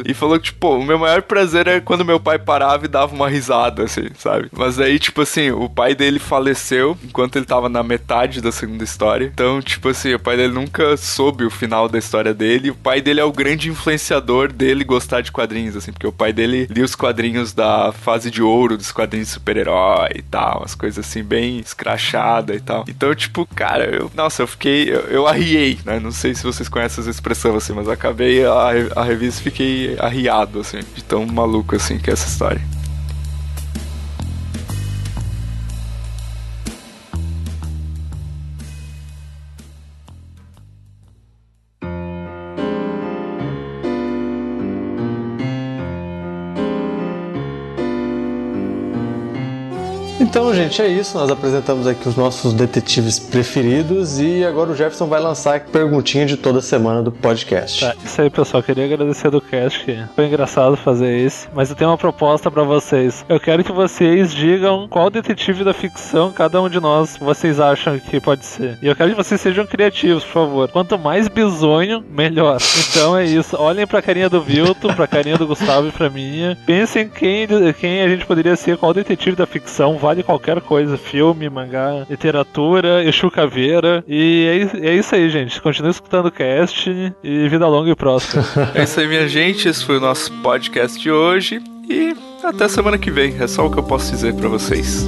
e 0.05 0.13
falou 0.13 0.38
que, 0.38 0.45
tipo, 0.45 0.75
o 0.75 0.84
meu 0.84 0.97
maior 0.97 1.21
prazer 1.21 1.67
era 1.67 1.82
quando 1.82 2.05
meu 2.05 2.19
pai 2.19 2.39
parava 2.39 2.86
e 2.86 2.88
dava 2.88 3.13
uma 3.13 3.29
risada, 3.29 3.84
assim, 3.84 4.08
sabe? 4.17 4.49
Mas 4.51 4.79
aí, 4.79 4.99
tipo 4.99 5.21
assim, 5.21 5.51
o 5.51 5.69
pai 5.69 5.95
dele 5.95 6.19
faleceu 6.19 6.97
enquanto 7.03 7.36
ele 7.36 7.45
tava 7.45 7.69
na 7.69 7.84
metade 7.84 8.41
da 8.41 8.51
segunda 8.51 8.84
história. 8.84 9.25
Então, 9.25 9.62
tipo 9.62 9.89
assim, 9.89 10.13
o 10.13 10.19
pai 10.19 10.38
dele 10.38 10.53
nunca 10.53 10.95
soube 10.97 11.43
o 11.45 11.49
final 11.49 11.88
da 11.88 11.97
história 11.97 12.34
dele. 12.34 12.71
O 12.71 12.75
pai 12.75 13.01
dele 13.01 13.19
é 13.19 13.23
o 13.23 13.32
grande 13.32 13.69
influenciador 13.69 14.51
dele 14.51 14.84
gostar 14.84 15.21
de 15.21 15.32
quadrinhos, 15.32 15.75
assim, 15.75 15.91
porque 15.91 16.08
o 16.08 16.12
pai 16.12 16.34
dele 16.34 16.67
lia 16.69 16.86
os 16.86 16.95
quadrinhos 16.95 17.53
da 17.53 17.91
fase 17.91 18.29
de 18.32 18.41
ouro 18.41 18.77
dos 18.77 18.91
quadrinhos 18.91 19.27
de 19.27 19.34
super-herói 19.34 20.10
e 20.15 20.21
tal, 20.21 20.60
umas 20.60 20.75
coisas 20.75 21.05
assim, 21.05 21.23
bem 21.23 21.60
escrachada 21.60 22.55
e 22.55 22.60
tal. 22.60 22.86
Então, 22.88 23.13
tipo, 23.13 23.45
cara, 23.55 23.86
eu, 23.86 24.12
nossa, 24.15 24.43
eu 24.43 24.47
fiquei, 24.47 24.89
eu, 24.89 25.01
eu 25.01 25.27
arriei, 25.27 25.79
né? 25.86 25.99
Não 25.99 26.12
sei 26.12 26.34
se 26.34 26.43
vocês 26.43 26.69
conhecem 26.69 27.01
essa 27.01 27.10
expressão, 27.10 27.55
assim, 27.55 27.73
mas 27.73 27.88
acabei 27.88 28.45
a, 28.45 28.71
a 28.95 29.03
revista 29.03 29.41
e 29.41 29.43
fiquei 29.59 29.97
arriado, 29.99 30.61
assim, 30.61 30.79
de 30.95 31.03
tão 31.03 31.25
maluco, 31.25 31.75
assim, 31.75 31.97
que 31.97 32.09
é 32.09 32.13
essa 32.13 32.29
história. 32.29 32.61
Gente, 50.69 50.82
é 50.84 50.88
isso. 50.88 51.17
Nós 51.17 51.29
apresentamos 51.32 51.88
aqui 51.88 52.08
os 52.08 52.15
nossos 52.15 52.53
detetives 52.53 53.19
preferidos 53.19 54.19
e 54.19 54.45
agora 54.45 54.69
o 54.69 54.75
Jefferson 54.75 55.08
vai 55.08 55.19
lançar 55.19 55.55
a 55.55 55.60
perguntinha 55.60 56.25
de 56.25 56.38
toda 56.38 56.62
semana 56.62 57.01
do 57.01 57.12
podcast. 57.12 57.82
Tá, 57.82 57.95
isso 58.03 58.21
aí, 58.21 58.29
pessoal. 58.29 58.62
Queria 58.62 58.86
agradecer 58.86 59.32
do 59.32 59.41
cast, 59.41 59.84
que 59.84 59.97
foi 60.15 60.27
engraçado 60.27 60.77
fazer 60.77 61.25
esse. 61.25 61.47
Mas 61.53 61.69
eu 61.69 61.75
tenho 61.75 61.89
uma 61.89 61.97
proposta 61.97 62.51
pra 62.51 62.63
vocês. 62.63 63.25
Eu 63.27 63.39
quero 63.39 63.63
que 63.63 63.71
vocês 63.71 64.32
digam 64.32 64.88
qual 64.88 65.10
detetive 65.10 65.63
da 65.63 65.73
ficção 65.73 66.32
cada 66.32 66.62
um 66.62 66.69
de 66.69 66.79
nós 66.79 67.17
vocês 67.19 67.60
acham 67.60 67.97
que 67.97 68.19
pode 68.19 68.45
ser. 68.45 68.77
E 68.82 68.88
eu 68.88 68.95
quero 68.95 69.10
que 69.10 69.15
vocês 69.15 69.41
sejam 69.41 69.65
criativos, 69.65 70.23
por 70.23 70.34
favor. 70.34 70.69
Quanto 70.69 70.99
mais 70.99 71.27
bizonho, 71.27 72.03
melhor. 72.12 72.58
Então 72.89 73.17
é 73.17 73.25
isso. 73.25 73.58
Olhem 73.58 73.88
pra 73.88 74.01
carinha 74.01 74.29
do 74.29 74.41
Vilton, 74.41 74.93
pra 74.93 75.08
carinha 75.08 75.38
do 75.38 75.47
Gustavo 75.47 75.88
e 75.88 75.91
pra 75.91 76.10
minha. 76.10 76.58
Pensem 76.65 77.10
quem, 77.10 77.47
quem 77.79 78.01
a 78.01 78.08
gente 78.08 78.25
poderia 78.25 78.55
ser, 78.55 78.77
qual 78.77 78.93
detetive 78.93 79.36
da 79.36 79.47
ficção. 79.47 79.97
Vale 79.97 80.19
de 80.19 80.23
qualquer 80.59 80.61
coisa: 80.61 80.97
filme, 80.97 81.49
mangá, 81.49 82.05
literatura, 82.09 83.03
Exu 83.03 83.31
Caveira. 83.31 84.03
E 84.07 84.69
é, 84.73 84.89
é 84.89 84.95
isso 84.95 85.15
aí, 85.15 85.29
gente. 85.29 85.61
Continue 85.61 85.91
escutando 85.91 86.27
o 86.27 86.31
cast 86.31 86.89
e 87.23 87.49
vida 87.49 87.67
longa 87.67 87.91
e 87.91 87.95
próspera. 87.95 88.45
é 88.75 88.83
isso 88.83 88.99
aí, 88.99 89.07
minha 89.07 89.27
gente. 89.27 89.67
Esse 89.67 89.85
foi 89.85 89.97
o 89.97 90.01
nosso 90.01 90.31
podcast 90.41 90.99
de 90.99 91.11
hoje. 91.11 91.61
E 91.89 92.15
até 92.43 92.67
semana 92.67 92.97
que 92.97 93.09
vem. 93.09 93.35
É 93.39 93.47
só 93.47 93.65
o 93.65 93.71
que 93.71 93.79
eu 93.79 93.83
posso 93.83 94.11
dizer 94.11 94.33
para 94.35 94.47
vocês. 94.47 95.07